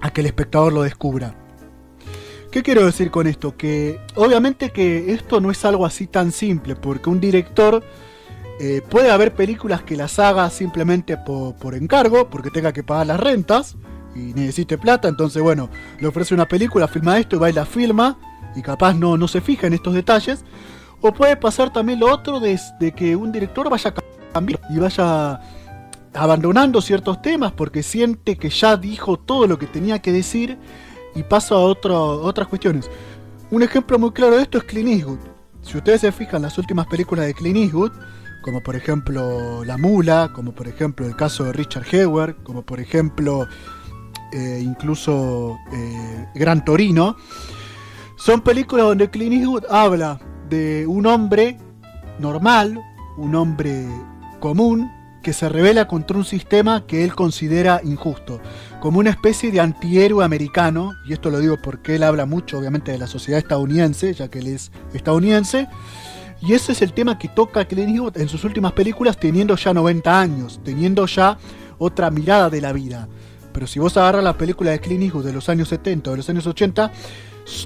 [0.00, 1.34] a que el espectador lo descubra.
[2.50, 3.56] ¿Qué quiero decir con esto?
[3.56, 7.82] Que obviamente que esto no es algo así tan simple, porque un director
[8.60, 13.18] eh, puede haber películas que las haga simplemente por, encargo, porque tenga que pagar las
[13.18, 13.76] rentas
[14.14, 15.68] y necesite plata, entonces bueno,
[16.00, 18.18] le ofrece una película, filma esto y va y la filma,
[18.54, 20.44] y capaz no, no se fija en estos detalles.
[21.00, 22.58] O puede pasar también lo otro de,
[22.96, 25.40] que un director vaya a cambiar y vaya
[26.14, 30.56] abandonando ciertos temas porque siente que ya dijo todo lo que tenía que decir
[31.14, 32.90] y pasa a otras cuestiones.
[33.50, 35.18] Un ejemplo muy claro de esto es Clint Eastwood.
[35.62, 37.92] Si ustedes se fijan las últimas películas de Clint Eastwood,
[38.42, 42.80] como por ejemplo La Mula, como por ejemplo el caso de Richard Heward, como por
[42.80, 43.46] ejemplo
[44.34, 47.16] eh, incluso eh, Gran Torino,
[48.16, 50.18] son películas donde Clint Eastwood habla
[50.48, 51.56] de un hombre
[52.18, 52.82] normal,
[53.16, 53.86] un hombre
[54.40, 54.90] común,
[55.22, 58.40] que se revela contra un sistema que él considera injusto,
[58.80, 62.92] como una especie de antihéroe americano, y esto lo digo porque él habla mucho obviamente
[62.92, 65.68] de la sociedad estadounidense, ya que él es estadounidense,
[66.42, 69.72] y ese es el tema que toca Clint Eastwood en sus últimas películas teniendo ya
[69.72, 71.38] 90 años, teniendo ya
[71.78, 73.08] otra mirada de la vida.
[73.54, 76.16] Pero si vos agarras la película de Clint Eastwood de los años 70 o de
[76.18, 76.92] los años 80,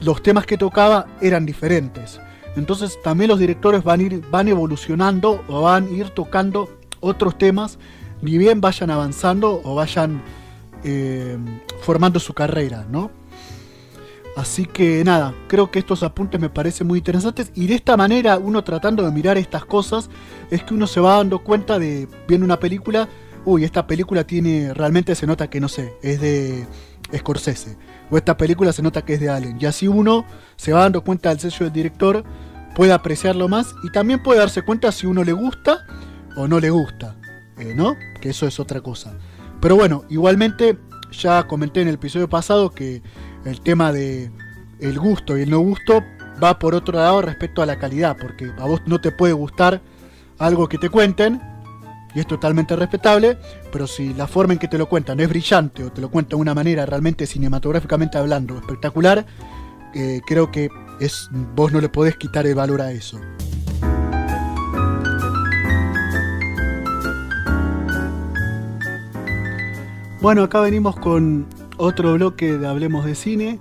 [0.02, 2.20] los temas que tocaba eran diferentes.
[2.56, 6.68] Entonces también los directores van, ir, van evolucionando o van a ir tocando
[7.00, 7.78] otros temas,
[8.20, 10.22] ni bien vayan avanzando o vayan
[10.84, 11.38] eh,
[11.80, 13.10] formando su carrera, ¿no?
[14.36, 18.38] Así que nada, creo que estos apuntes me parecen muy interesantes y de esta manera
[18.38, 20.10] uno tratando de mirar estas cosas
[20.50, 23.08] es que uno se va dando cuenta de viendo una película,
[23.44, 26.66] uy, esta película tiene realmente se nota que no sé, es de
[27.16, 27.76] Scorsese
[28.10, 30.24] o esta película se nota que es de Allen y así uno
[30.56, 32.24] se va dando cuenta del sello del director,
[32.74, 35.84] puede apreciarlo más y también puede darse cuenta si uno le gusta
[36.36, 37.16] o no le gusta,
[37.58, 37.96] eh, ¿no?
[38.20, 39.14] Que eso es otra cosa.
[39.60, 40.78] Pero bueno, igualmente
[41.10, 43.02] ya comenté en el episodio pasado que
[43.44, 44.30] el tema de
[44.80, 46.02] el gusto y el no gusto
[46.42, 49.80] va por otro lado respecto a la calidad, porque a vos no te puede gustar
[50.38, 51.40] algo que te cuenten,
[52.14, 53.38] y es totalmente respetable,
[53.70, 56.38] pero si la forma en que te lo cuentan es brillante o te lo cuentan
[56.38, 59.26] de una manera realmente cinematográficamente hablando espectacular,
[59.94, 60.68] eh, creo que
[61.54, 63.20] vos no le podés quitar el valor a eso.
[70.20, 73.60] Bueno, acá venimos con otro bloque de Hablemos de Cine.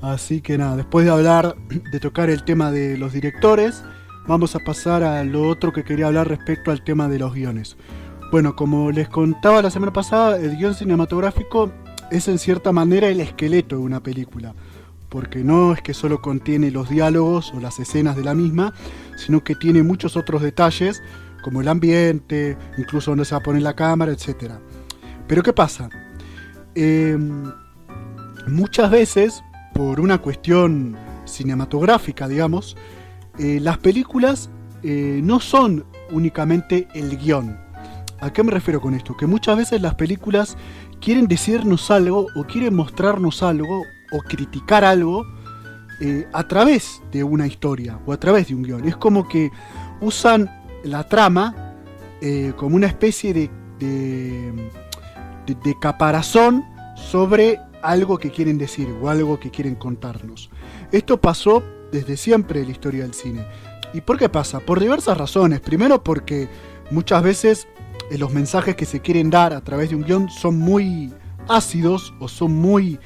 [0.00, 1.56] Así que nada, después de hablar,
[1.90, 3.82] de tocar el tema de los directores,
[4.26, 7.76] vamos a pasar a lo otro que quería hablar respecto al tema de los guiones.
[8.32, 11.72] Bueno, como les contaba la semana pasada, el guion cinematográfico
[12.10, 14.54] es en cierta manera el esqueleto de una película.
[15.08, 18.74] Porque no es que solo contiene los diálogos o las escenas de la misma,
[19.16, 21.02] sino que tiene muchos otros detalles,
[21.42, 24.60] como el ambiente, incluso donde se va a poner la cámara, etcétera.
[25.28, 25.88] Pero ¿qué pasa?
[26.74, 27.44] Em,
[28.48, 32.76] muchas veces, por una cuestión cinematográfica, digamos,
[33.38, 34.50] eh, las películas
[34.82, 37.58] eh, no son únicamente el guion.
[38.20, 39.16] ¿A qué me refiero con esto?
[39.16, 40.56] Que muchas veces las películas
[41.00, 45.24] quieren decirnos algo o quieren mostrarnos algo o criticar algo
[46.00, 48.88] eh, a través de una historia o a través de un guion.
[48.88, 49.50] Es como que
[50.00, 50.50] usan
[50.84, 51.62] la trama
[52.56, 53.50] como una especie de
[55.54, 56.64] de, caparazón
[56.96, 60.50] sobre algo que quieren decir o algo que quieren contarnos.
[60.92, 63.46] Esto pasó desde siempre la historia del cine.
[63.92, 64.60] ¿Y por qué pasa?
[64.60, 65.60] Por diversas razones.
[65.60, 66.48] Primero porque
[66.90, 67.68] muchas veces
[68.10, 71.12] eh, los mensajes que se quieren dar a través de un guion son muy
[71.48, 72.98] ácidos o son muy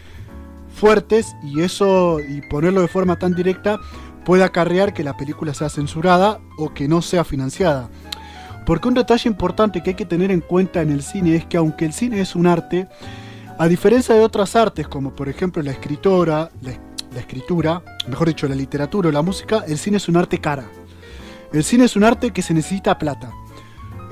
[0.74, 3.78] fuertes y eso y ponerlo de forma tan directa
[4.24, 7.88] puede acarrear que la película sea censurada o que no sea financiada.
[8.66, 11.56] Porque un detalle importante que hay que tener en cuenta en el cine es que
[11.56, 12.88] aunque el cine es un arte,
[13.58, 16.72] a diferencia de otras artes como por ejemplo la escritora, la,
[17.18, 20.64] escritura, mejor dicho la literatura o la música, el cine es un arte cara.
[21.52, 23.32] El cine es un arte que se necesita plata.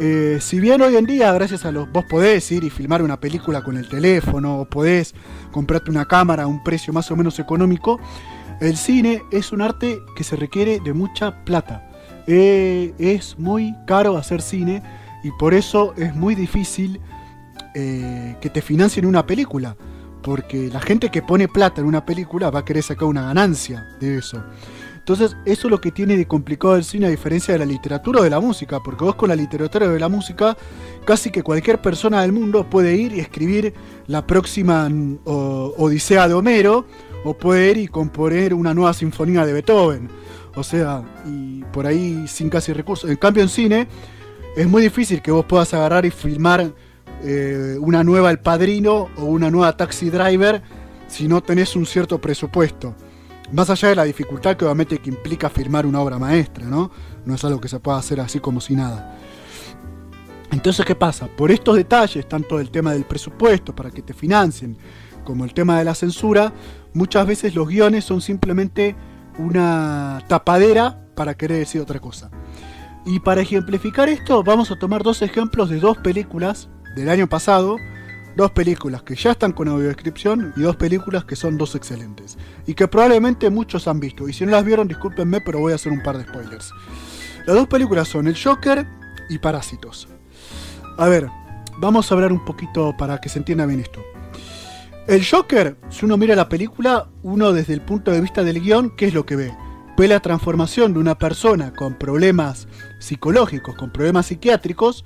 [0.01, 1.91] Eh, si bien hoy en día, gracias a los.
[1.91, 5.15] vos podés ir y filmar una película con el teléfono, o podés
[5.51, 8.01] comprarte una cámara a un precio más o menos económico,
[8.61, 11.91] el cine es un arte que se requiere de mucha plata.
[12.27, 14.83] Eh, es muy caro hacer cine
[15.25, 17.01] y por eso es muy difícil
[17.75, 19.77] eh, que te financien una película.
[20.29, 23.87] Porque la gente que pone plata en una película va a querer sacar una ganancia
[23.99, 24.45] de eso.
[24.99, 28.21] Entonces, eso es lo que tiene de complicado el cine a diferencia de la literatura
[28.21, 30.55] o de la música, porque vos con la literatura o de la música,
[31.07, 33.73] casi que cualquier persona del mundo puede ir y escribir
[34.07, 34.87] la próxima
[35.25, 36.85] Odisea de Homero,
[37.25, 40.11] o puede ir y componer una nueva sinfonía de Beethoven.
[40.57, 43.09] O sea, y por ahí sin casi recursos.
[43.09, 43.89] En cambio en cine
[44.59, 46.71] es muy difícil que vos puedas agarrar y filmar
[47.23, 50.63] eh, una nueva El Padrino o una nueva Taxi Driver
[51.09, 52.95] si no tenés un cierto presupuesto.
[53.53, 56.91] Más allá de la dificultad que obviamente implica firmar una obra maestra, ¿no?
[57.25, 59.17] No es algo que se pueda hacer así como si nada.
[60.53, 61.29] Entonces, ¿qué pasa?
[61.29, 64.77] Por estos detalles, tanto el tema del presupuesto para que te financien,
[65.25, 66.53] como el tema de la censura,
[66.95, 68.97] muchas veces los guiones son simplemente
[69.39, 72.31] una tapadera para querer decir otra cosa.
[73.05, 77.77] Y para ejemplificar esto, vamos a tomar dos ejemplos de dos películas del año pasado.
[78.37, 82.39] Dos películas que ya están con audiodescripción y dos películas que son dos excelentes.
[82.67, 84.29] Y que probablemente muchos han visto.
[84.29, 86.73] Y si no las vieron, discúlpenme, pero voy a hacer un par de spoilers.
[87.47, 88.87] Las dos películas son El Joker
[89.29, 90.09] y Parásitos.
[90.99, 91.29] A ver,
[91.79, 94.05] vamos a hablar un poquito para que se entienda bien esto.
[95.07, 98.95] El Joker, si uno mira la película, uno desde el punto de vista del guion,
[98.95, 99.57] ¿qué es lo que ve?
[99.97, 105.05] Ve la transformación de una persona con problemas psicológicos, con problemas psiquiátricos,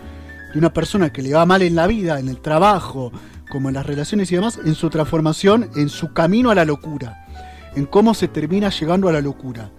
[0.52, 3.12] de una persona que le va mal en la vida, en el trabajo,
[3.50, 7.26] como en las relaciones y demás, en su transformación, en su camino a la locura,
[7.74, 9.70] en cómo se termina llegando a la locura,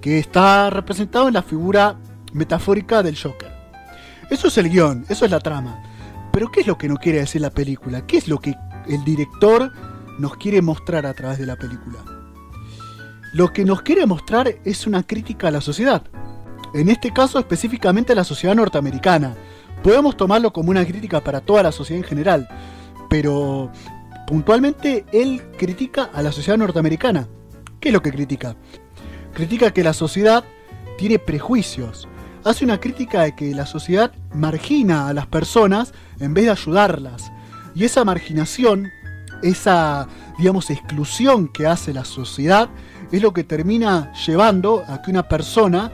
[0.00, 1.96] que está representado en la figura
[2.32, 3.52] metafórica del Joker.
[4.30, 5.82] Eso es el guion, eso es la trama.
[6.32, 8.06] Pero ¿qué es lo que no quiere decir la película?
[8.06, 8.54] ¿Qué es lo que
[8.86, 9.72] el director
[10.18, 11.98] nos quiere mostrar a través de la película.
[13.32, 16.02] Lo que nos quiere mostrar es una crítica a la sociedad.
[16.74, 19.34] En este caso específicamente a la sociedad norteamericana.
[19.82, 22.48] Podemos tomarlo como una crítica para toda la sociedad en general,
[23.08, 23.70] pero
[24.26, 27.28] puntualmente él critica a la sociedad norteamericana.
[27.80, 28.56] ¿Qué es lo que critica?
[29.32, 30.44] Critica que la sociedad
[30.98, 32.08] tiene prejuicios.
[32.44, 37.32] Hace una crítica de que la sociedad margina a las personas en vez de ayudarlas.
[37.74, 38.90] Y esa marginación,
[39.42, 42.68] esa, digamos, exclusión que hace la sociedad,
[43.10, 45.90] es lo que termina llevando a que una persona,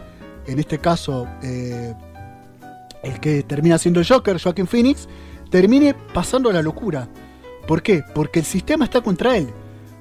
[0.47, 1.95] en este caso eh,
[3.07, 5.09] el que termina siendo el Joker, Joaquin Phoenix,
[5.51, 7.09] termine pasando a la locura.
[7.67, 8.03] ¿Por qué?
[8.15, 9.49] Porque el sistema está contra él.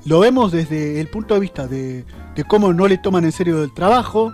[0.05, 2.05] Lo vemos desde el punto de vista de,
[2.47, 4.33] cómo no le toman en serio el trabajo,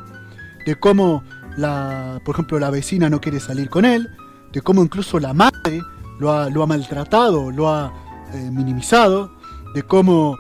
[0.66, 1.24] de cómo,
[1.58, 4.10] la, por ejemplo, la vecina no quiere salir con él,
[4.52, 5.82] de cómo incluso la madre
[6.20, 7.94] lo ha, maltratado, lo ha
[8.34, 9.32] eh, minimizado,
[9.74, 10.38] de cómo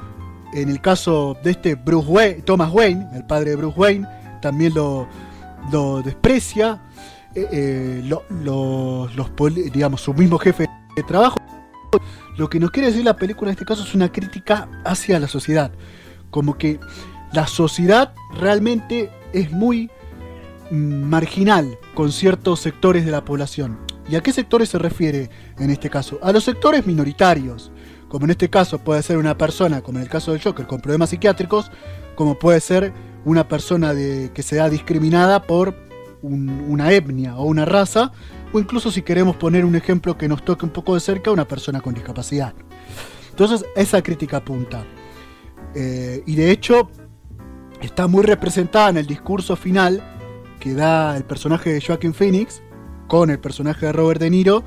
[0.54, 4.08] en el caso de este Bruce Wayne, Thomas Wayne, el padre de Bruce Wayne,
[4.42, 5.08] también lo,
[6.04, 6.82] desprecia,
[7.34, 9.10] eh, eh, los,
[9.72, 11.38] digamos, su mismo jefe de trabajo.
[12.38, 15.28] Lo que nos quiere decir la película en este caso es una crítica hacia la
[15.28, 15.72] sociedad,
[16.30, 16.80] como que
[17.34, 19.90] la sociedad realmente es muy
[20.72, 23.80] mm, marginal con ciertos sectores de la población.
[24.10, 26.20] ¿Y a qué sectores se refiere en este caso?
[26.22, 27.72] A los sectores minoritarios,
[28.10, 30.82] como en este caso puede ser una persona, como en el caso del Joker, con
[30.82, 31.72] problemas psiquiátricos,
[32.16, 32.92] como puede ser
[33.24, 35.91] una persona que sea discriminada por
[36.22, 38.12] una etnia o una raza,
[38.54, 41.48] o incluso si queremos poner un ejemplo que nos toque un poco de cerca, una
[41.48, 42.54] persona con discapacidad.
[43.30, 44.84] Entonces, esa crítica apunta.
[45.74, 46.90] Eh, y de hecho,
[47.82, 50.04] está muy representada en el discurso final
[50.60, 52.62] que da el personaje de Joaquin Phoenix,
[53.08, 54.64] con el personaje de Robert De Niro,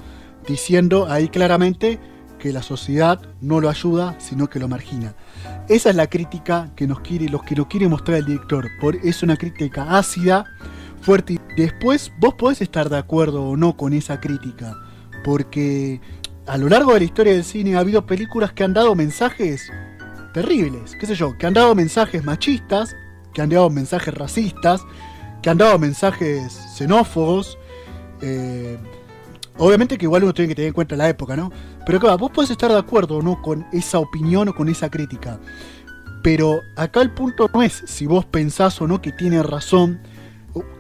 [0.46, 1.98] diciendo ahí claramente
[2.38, 5.14] que la sociedad no lo ayuda, sino que lo margina.
[5.68, 8.70] Esa es la crítica que nos quiere, los que lo quiere mostrar el director.
[9.02, 10.44] Es una crítica ácida,
[11.04, 11.38] fuerte.
[11.56, 14.74] Después vos podés estar de acuerdo o no con esa crítica,
[15.22, 16.00] porque
[16.46, 19.70] a lo largo de la historia del cine ha habido películas que han dado mensajes
[20.32, 22.96] terribles, qué sé yo, que han dado mensajes machistas,
[23.32, 24.84] que han dado mensajes racistas,
[25.42, 27.58] que han dado mensajes xenófobos,
[28.20, 28.78] eh,
[29.58, 31.52] obviamente que igual uno tiene que tener en cuenta la época, ¿no?
[31.86, 34.90] Pero claro, vos podés estar de acuerdo o no con esa opinión o con esa
[34.90, 35.38] crítica.
[36.22, 40.00] Pero acá el punto no es si vos pensás o no que tiene razón.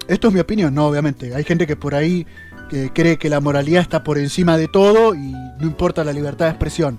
[0.08, 1.34] Esto es mi opinión, no, obviamente.
[1.34, 2.26] Hay gente que por ahí
[2.92, 6.50] cree que la moralidad está por encima de todo y no importa la libertad de
[6.52, 6.98] expresión.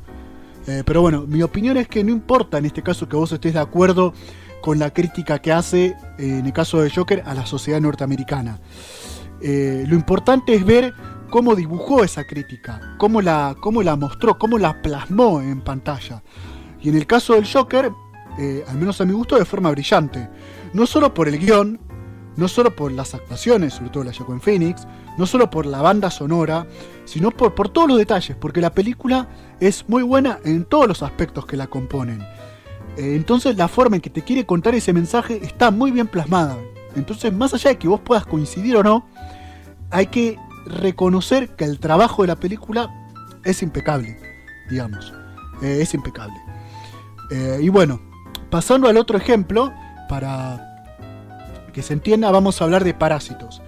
[0.67, 3.53] Eh, pero bueno, mi opinión es que no importa en este caso que vos estés
[3.53, 4.13] de acuerdo
[4.61, 8.59] con la crítica que hace, eh, en el caso de Joker, a la sociedad norteamericana.
[9.41, 10.93] Eh, lo importante es ver
[11.29, 16.23] cómo dibujó esa crítica, cómo la, cómo la mostró, cómo la plasmó en pantalla.
[16.81, 17.91] Y en el caso del Joker,
[18.67, 20.27] al menos a mi gusto, de forma brillante.
[20.73, 21.79] No solo por el guion,
[22.37, 26.09] no solo por las actuaciones, sobre todo la Joaquin Phoenix, no solo por la banda
[26.11, 26.67] sonora,
[27.05, 29.27] sino por, por todos los detalles, porque la película
[29.59, 32.21] es muy buena en todos los aspectos que la componen.
[32.97, 36.57] Eh, entonces la forma en que te quiere contar ese mensaje está muy bien plasmada.
[36.95, 39.05] Entonces, más allá de que vos puedas coincidir o no,
[39.91, 42.89] hay que reconocer que el trabajo de la película
[43.43, 44.17] es impecable,
[44.69, 45.13] digamos.
[45.61, 46.35] Eh, es impecable.
[47.31, 48.01] Eh, y bueno,
[48.49, 49.73] pasando al otro ejemplo,
[50.07, 50.64] para
[51.75, 53.61] que se entienda, vamos a hablar de Parásitos.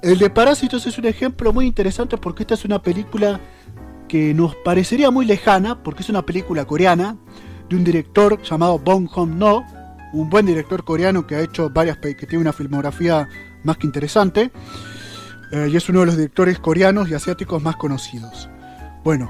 [0.00, 3.40] El de Parásitos es un ejemplo muy interesante porque esta es una película
[4.06, 7.16] que nos parecería muy lejana, porque es una película coreana,
[7.68, 9.64] de un director llamado Bong Joon-ho,
[10.12, 13.28] un buen director coreano que ha hecho varias que tiene una filmografía
[13.64, 14.52] más que interesante
[15.50, 18.48] eh, y es uno de los directores coreanos y asiáticos más conocidos.
[19.02, 19.28] Bueno,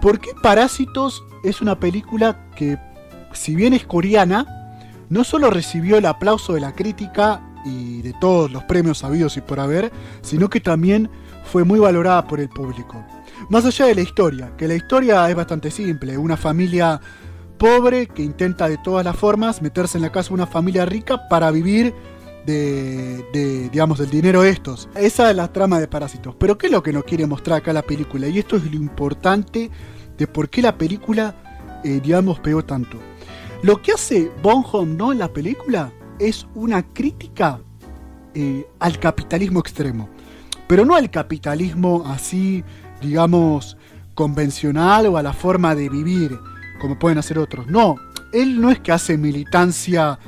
[0.00, 2.78] ¿por qué Parásitos es una película que,
[3.34, 4.53] si bien es coreana,
[5.08, 9.40] no solo recibió el aplauso de la crítica y de todos los premios sabidos y
[9.40, 9.90] por haber,
[10.22, 11.10] sino que también
[11.44, 13.04] fue muy valorada por el público.
[13.48, 17.00] Más allá de la historia, que la historia es bastante simple, una familia
[17.58, 21.28] pobre que intenta de todas las formas meterse en la casa de una familia rica
[21.28, 21.94] para vivir
[22.46, 24.88] de, digamos, del dinero de estos.
[24.94, 26.34] Esa es la trama de Parásitos.
[26.38, 28.28] Pero ¿qué es lo que nos quiere mostrar acá la película?
[28.28, 29.70] Y esto es lo importante
[30.16, 31.34] de por qué la película,
[31.84, 32.98] eh, digamos, pegó tanto.
[33.64, 35.10] Lo que hace Bonham, ¿no?
[35.10, 37.62] En la película es una crítica
[38.34, 40.10] eh, al capitalismo extremo.
[40.68, 42.62] Pero no al capitalismo así,
[43.00, 43.78] digamos,
[44.14, 46.38] convencional o a la forma de vivir,
[46.78, 47.66] como pueden hacer otros.
[47.66, 47.96] No,
[48.34, 50.18] él no es que hace militancia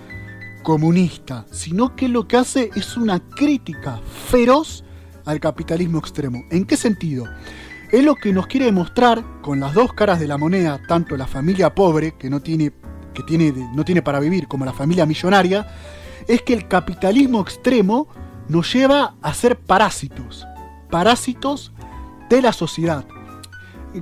[0.62, 4.82] comunista, sino que lo que hace es una crítica feroz
[5.26, 6.42] al capitalismo extremo.
[6.50, 7.26] ¿En qué sentido?
[7.92, 11.26] Es lo que nos quiere demostrar con las dos caras de la moneda, tanto la
[11.26, 12.72] familia pobre, que no tiene,
[13.16, 15.66] que tiene, no tiene para vivir, como la familia millonaria,
[16.28, 18.08] es que el capitalismo extremo
[18.48, 20.46] nos lleva a ser parásitos,
[20.90, 21.72] parásitos
[22.28, 23.04] de la sociedad.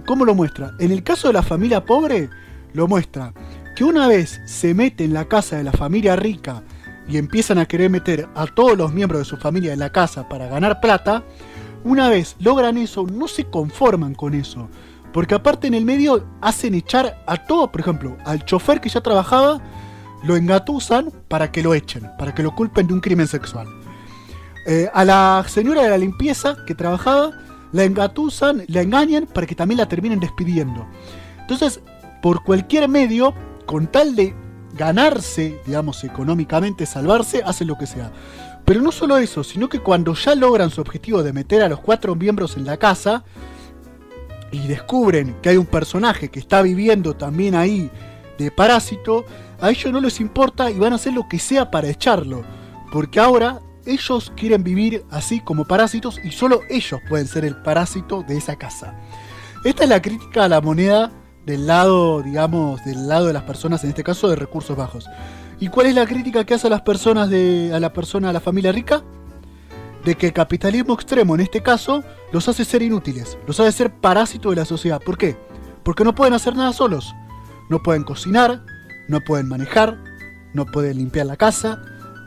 [0.06, 0.72] ¿Cómo lo muestra?
[0.80, 2.28] En el caso de la familia pobre,
[2.72, 3.32] lo muestra
[3.76, 6.62] que una vez se mete en la casa de la familia rica
[7.08, 10.28] y empiezan a querer meter a todos los miembros de su familia en la casa
[10.28, 11.22] para ganar plata,
[11.84, 14.68] una vez logran eso, no se conforman con eso.
[15.14, 19.00] Porque aparte en el medio hacen echar a todo, por ejemplo, al chofer que ya
[19.00, 19.62] trabajaba,
[20.24, 23.68] lo engatusan para que lo echen, para que lo culpen de un crimen sexual.
[24.66, 27.30] Eh, a la señora de la limpieza que trabajaba,
[27.70, 30.84] la engatusan, la engañan para que también la terminen despidiendo.
[31.38, 31.78] Entonces,
[32.20, 33.34] por cualquier medio,
[33.66, 34.34] con tal de
[34.76, 38.10] ganarse, digamos, económicamente, salvarse, hacen lo que sea.
[38.64, 41.78] Pero no solo eso, sino que cuando ya logran su objetivo de meter a los
[41.78, 43.22] cuatro miembros en la casa
[44.54, 47.90] y descubren que hay un personaje que está viviendo también ahí
[48.38, 49.24] de parásito,
[49.60, 52.42] a ellos no les importa y van a hacer lo que sea para echarlo.
[52.92, 58.22] Porque ahora ellos quieren vivir así como parásitos y solo ellos pueden ser el parásito
[58.22, 58.94] de esa casa.
[59.64, 61.10] Esta es la crítica a la moneda
[61.46, 65.06] del lado, digamos, del lado de las personas, en este caso de recursos bajos.
[65.60, 68.32] ¿Y cuál es la crítica que hace a las personas de a la persona, a
[68.32, 69.02] la familia rica?
[70.04, 73.92] De que el capitalismo extremo, en este caso, los hace ser inútiles, los hace ser
[73.92, 75.00] parásitos de la sociedad.
[75.00, 75.36] ¿Por qué?
[75.82, 77.14] Porque no pueden hacer nada solos.
[77.70, 78.62] No pueden cocinar,
[79.08, 79.98] no pueden manejar,
[80.52, 81.82] no pueden limpiar la casa,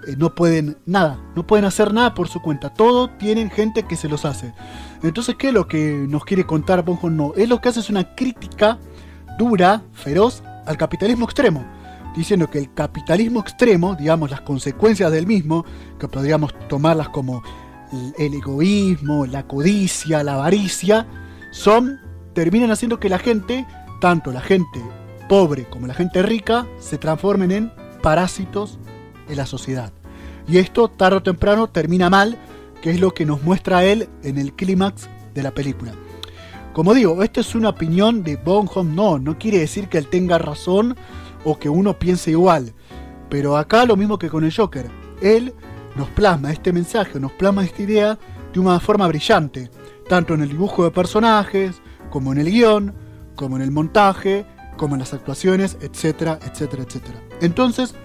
[0.08, 2.74] eh, no pueden nada, no pueden hacer nada por su cuenta.
[2.74, 4.54] Todo tienen gente que se los hace.
[5.04, 7.10] Entonces, ¿qué es lo que nos quiere contar Bonjo?
[7.10, 8.80] No, es lo que hace es una crítica
[9.38, 11.66] dura, feroz, al capitalismo extremo,
[12.16, 15.66] diciendo que el capitalismo extremo, digamos, las consecuencias del mismo,
[16.00, 17.44] que podríamos tomarlas como
[18.18, 21.08] el egoísmo, la codicia, la avaricia,
[21.52, 22.00] son,
[22.34, 23.66] terminan haciendo que la gente,
[24.02, 24.82] tanto la gente
[25.28, 27.72] pobre como la gente rica, se transformen en
[28.02, 28.80] parásitos
[29.28, 29.92] de la sociedad.
[30.48, 32.38] Y esto tarde o temprano termina mal,
[32.82, 35.94] que es lo que nos muestra él en el clímax de la película.
[36.74, 40.38] Como digo, esto es una opinión de Bonham, no, no quiere decir que él tenga
[40.38, 40.96] razón
[41.44, 42.74] o que uno piense igual.
[43.30, 44.90] Pero acá lo mismo que con el Joker,
[45.22, 45.54] él
[45.98, 48.18] nos plasma este mensaje, nos plasma esta idea
[48.54, 49.70] de una forma brillante,
[50.08, 52.94] tanto en el dibujo de personajes, como en el guion,
[53.36, 54.46] como en el montaje,
[54.78, 57.22] como en las actuaciones, etcétera, etcétera, etcétera.
[57.42, 57.96] Entonces,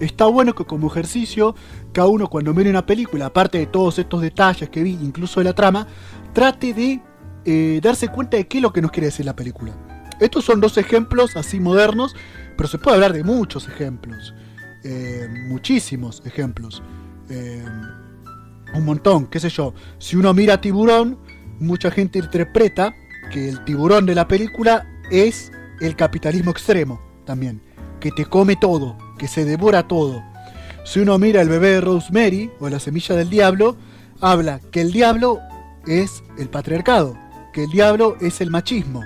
[0.00, 1.54] está bueno que como ejercicio,
[1.92, 5.44] cada uno cuando mire una película, aparte de todos estos detalles que vi, incluso de
[5.44, 5.86] la trama,
[6.32, 7.02] trate de
[7.44, 9.72] eh, darse cuenta de qué es lo que nos quiere decir la película.
[10.20, 12.14] Estos son dos ejemplos así modernos,
[12.56, 14.34] pero se puede hablar de muchos ejemplos,
[14.84, 16.82] eh, muchísimos ejemplos,
[17.30, 17.64] eh,
[18.74, 19.74] un montón, qué sé yo.
[19.98, 21.18] Si uno mira Tiburón,
[21.58, 22.94] mucha gente interpreta
[23.32, 27.62] que el tiburón de la película es el capitalismo extremo también,
[28.00, 30.22] que te come todo, que se devora todo.
[30.84, 33.76] Si uno mira el bebé de Rosemary o la semilla del diablo,
[34.20, 35.40] habla que el diablo
[35.86, 37.16] es el patriarcado,
[37.52, 39.02] que el diablo es el machismo,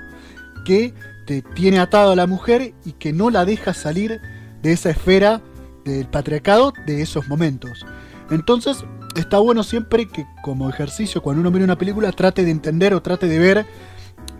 [0.65, 0.93] que
[1.27, 4.19] te tiene atado a la mujer y que no la deja salir
[4.61, 5.41] de esa esfera
[5.83, 7.85] del patriarcado de esos momentos.
[8.29, 12.93] Entonces, está bueno siempre que como ejercicio, cuando uno mira una película, trate de entender
[12.93, 13.65] o trate de ver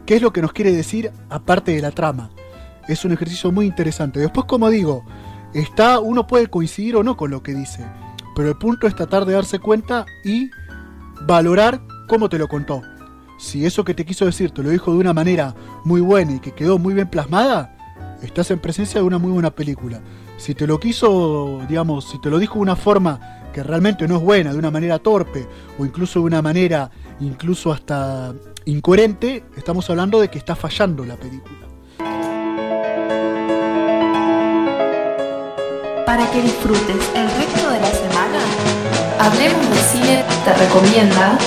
[0.06, 2.30] qué es lo que nos quiere decir aparte de la trama.
[2.88, 4.20] Es un ejercicio muy interesante.
[4.20, 5.04] Después, como digo,
[5.54, 7.86] está, uno puede coincidir o no con lo que dice,
[8.36, 10.50] pero el punto es tratar de darse cuenta y
[11.26, 12.82] valorar cómo te lo contó
[13.38, 16.40] si eso que te quiso decir te lo dijo de una manera muy buena y
[16.40, 17.76] que quedó muy bien plasmada,
[18.22, 20.02] estás en presencia de una muy buena película.
[20.38, 24.18] Si te lo quiso, digamos, si te lo dijo de una forma que realmente no
[24.18, 25.48] es buena, de una manera torpe
[25.80, 26.92] o incluso de una manera
[27.22, 28.34] incluso hasta
[28.66, 31.66] incoherente, estamos hablando de que está fallando la película.
[36.06, 38.40] Para que disfrutes el resto de la semana
[39.20, 41.38] Hablemos de Cine te recomienda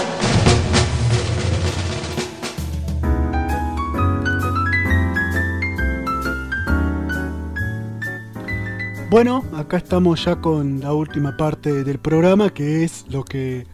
[9.10, 13.66] Bueno, acá estamos ya con la última parte del programa, que es lo que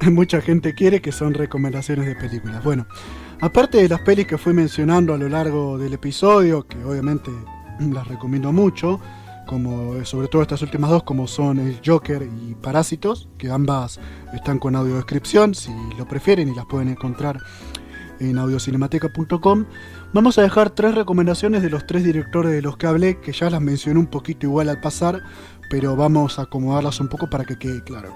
[0.10, 2.64] mucha gente quiere, que son recomendaciones de películas.
[2.64, 2.86] Bueno,
[3.42, 7.30] aparte de las pelis que fui mencionando a lo largo del episodio, que obviamente
[7.80, 8.98] las recomiendo mucho,
[9.46, 14.00] como sobre todo estas últimas dos, como son el Joker y Parásitos, que ambas
[14.32, 17.38] están con audiodescripción, si lo prefieren y las pueden encontrar
[18.20, 19.66] en audiocinemateca.com.
[20.16, 23.50] Vamos a dejar tres recomendaciones de los tres directores de los que hablé, que ya
[23.50, 25.22] las mencioné un poquito igual al pasar,
[25.68, 28.14] pero vamos a acomodarlas un poco para que quede claro.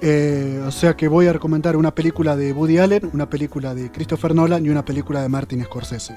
[0.00, 3.92] Eh, o sea que voy a recomendar una película de Woody Allen, una película de
[3.92, 6.16] Christopher Nolan y una película de Martin Scorsese.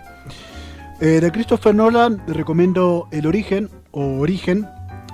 [1.02, 4.66] Eh, de Christopher Nolan recomiendo El Origen o Origen,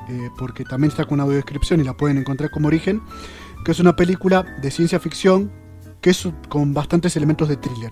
[0.08, 3.02] eh, porque también está con una descripción y la pueden encontrar como Origen,
[3.66, 5.52] que es una película de ciencia ficción
[6.00, 7.92] que es con bastantes elementos de thriller.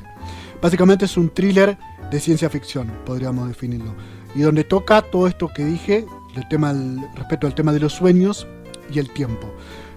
[0.62, 1.78] Básicamente es un thriller
[2.12, 3.95] de ciencia ficción, podríamos definirlo,
[4.36, 6.05] y donde toca todo esto que dije,
[6.36, 6.74] el tema
[7.16, 8.47] respecto al tema de los sueños
[8.93, 9.51] y el tiempo.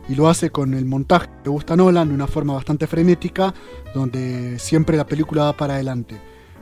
[0.09, 3.55] Y lo hace con el montaje que gusta Nolan de una forma bastante frenética,
[3.95, 6.21] donde siempre la película va para adelante.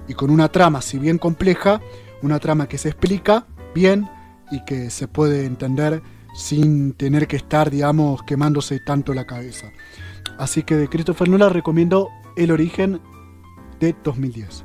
[0.09, 1.81] Y con una trama, si bien compleja,
[2.23, 4.09] una trama que se explica bien
[4.51, 6.03] y que se puede entender
[6.35, 9.71] sin tener que estar, digamos, quemándose tanto la cabeza.
[10.39, 13.01] Así que de Christopher Nolan recomiendo El origen
[13.87, 14.65] de 2010.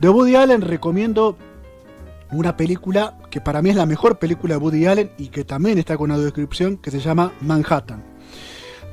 [0.00, 1.38] De Woody Allen recomiendo
[2.30, 5.78] una película que para mí es la mejor película de Woody Allen y que también
[5.78, 8.04] está con una descripción que se llama Manhattan.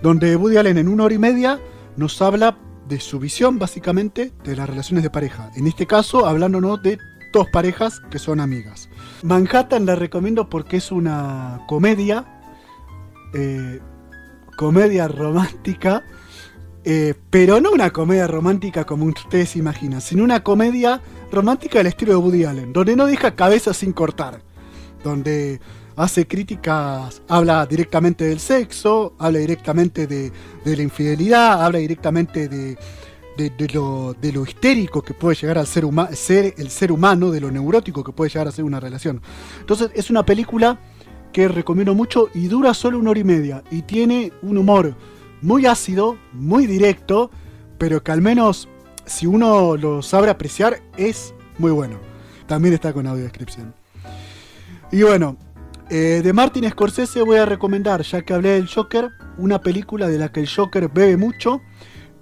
[0.01, 1.59] Donde Woody Allen en una hora y media
[1.97, 2.57] nos habla
[2.87, 5.51] de su visión básicamente de las relaciones de pareja.
[5.55, 6.97] En este caso hablándonos de
[7.33, 8.89] dos parejas que son amigas.
[9.23, 12.25] Manhattan la recomiendo porque es una comedia
[13.33, 13.79] eh,
[14.59, 16.03] comedia romántica,
[16.91, 20.99] eh, pero no una comedia romántica como ustedes imaginan, sino una comedia
[21.31, 24.41] romántica del estilo de Woody Allen, donde no deja cabeza sin cortar,
[25.03, 25.59] donde
[25.95, 30.31] hace críticas, habla directamente del sexo, habla directamente de,
[30.65, 32.75] la infidelidad, habla directamente de,
[33.71, 38.13] lo, histérico que puede llegar al ser, ser el ser humano, de lo neurótico que
[38.13, 39.21] puede llegar a ser una relación.
[39.59, 40.79] Entonces es una película
[41.31, 44.95] que recomiendo mucho y dura solo una hora y media y tiene un humor
[45.41, 47.31] muy ácido, muy directo,
[47.77, 48.67] pero que al menos
[49.05, 51.99] si uno lo sabe apreciar es muy bueno.
[52.47, 53.73] También está con audiodescripción.
[54.91, 55.37] Y bueno,
[55.89, 60.17] eh, de Martin Scorsese voy a recomendar, ya que hablé del Joker, una película de
[60.17, 61.61] la que el Joker bebe mucho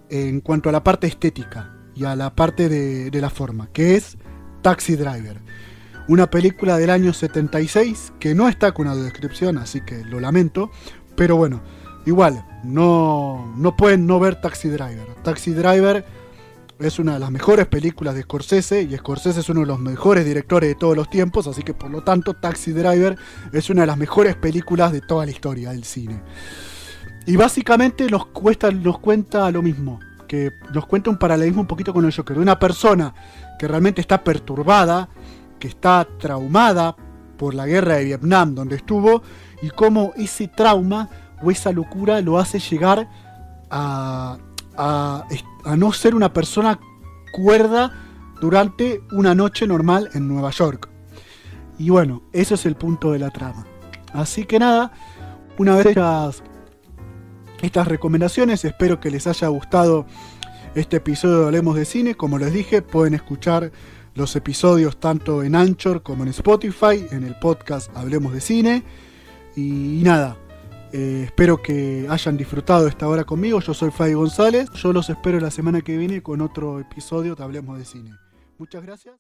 [0.10, 3.96] en cuanto a la parte estética y a la parte de, de la forma, que
[3.96, 4.18] es
[4.62, 5.42] Taxi Driver.
[6.08, 10.72] Una película del año 76 que no está con una descripción, así que lo lamento.
[11.16, 11.62] Pero bueno,
[12.08, 15.06] igual, no, no pueden no ver Taxi Driver.
[15.24, 16.06] Taxi Driver
[16.80, 20.26] es una de las mejores películas de Scorsese y Scorsese es uno de los mejores
[20.26, 23.18] directores de todos los tiempos, así que por lo tanto Taxi Driver
[23.52, 26.22] es una de las mejores películas de toda la historia del cine.
[27.26, 30.00] Y básicamente nos, cuesta, nos cuenta lo mismo,
[30.30, 33.14] que nos cuenta un paralelismo un poquito con el Joker, de una persona
[33.60, 35.10] que realmente está perturbada,
[35.60, 36.96] que está traumada
[37.38, 39.22] por la guerra de Vietnam donde estuvo
[39.62, 41.10] y cómo ese trauma
[41.42, 43.10] o esa locura lo hace llegar
[43.70, 44.38] a,
[44.78, 45.26] a,
[45.76, 46.80] no ser una persona
[47.32, 47.92] cuerda
[48.40, 50.90] durante una noche normal en Nueva York.
[51.78, 53.66] Y bueno, ese es el punto de la trama.
[54.14, 54.92] Así que nada,
[55.58, 56.44] una vez hechas
[57.62, 60.06] estas recomendaciones, espero que les haya gustado
[60.76, 62.16] este episodio de Hablemos de Cine.
[62.16, 63.72] Como les dije, pueden escuchar
[64.16, 68.84] los episodios tanto en Anchor como en Spotify, en el podcast Hablemos de Cine.
[69.56, 70.38] Y, nada,
[70.94, 73.60] eh, espero que hayan disfrutado esta hora conmigo.
[73.60, 74.70] Yo soy Fay González.
[74.72, 78.12] Yo los espero la semana que viene con otro episodio de Hablemos de Cine.
[78.58, 79.16] Muchas gracias.